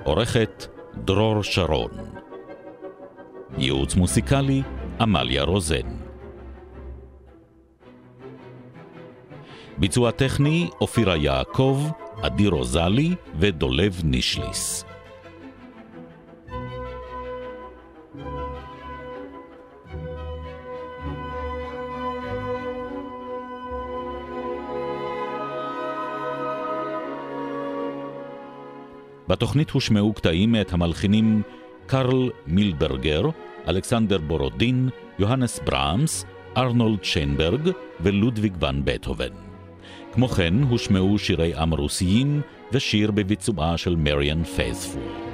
עורכת 0.05 0.67
דרור 0.95 1.43
שרון 1.43 1.91
ייעוץ 3.59 3.95
מוסיקלי 3.95 4.63
עמליה 5.01 5.43
רוזן 5.43 6.04
ביצוע 9.79 10.11
טכני 10.11 10.69
אופירה 10.81 11.17
יעקב, 11.17 11.83
עדי 12.23 12.47
רוזלי 12.47 13.15
ודולב 13.39 14.01
נישליס. 14.05 14.85
בתוכנית 29.29 29.71
הושמעו 29.71 30.13
קטעים 30.13 30.53
מאת 30.53 30.73
המלחינים 30.73 31.43
קרל 31.87 32.31
מילברגר, 32.47 33.23
אלכסנדר 33.69 34.19
בורודין, 34.19 34.89
יוהנס 35.19 35.61
ברמס, 35.65 36.25
ארנולד 36.57 37.05
שיינברג 37.05 37.71
ולודוויג 38.01 38.57
ון 38.61 38.85
בטהובן. 38.85 39.44
כמו 40.15 40.29
כן 40.29 40.55
הושמעו 40.63 41.19
שירי 41.19 41.55
עם 41.55 41.71
רוסיים 41.71 42.41
ושיר 42.73 43.11
בביצועה 43.11 43.77
של 43.77 43.97
מריאן 43.97 44.45
פייספול. 44.45 45.34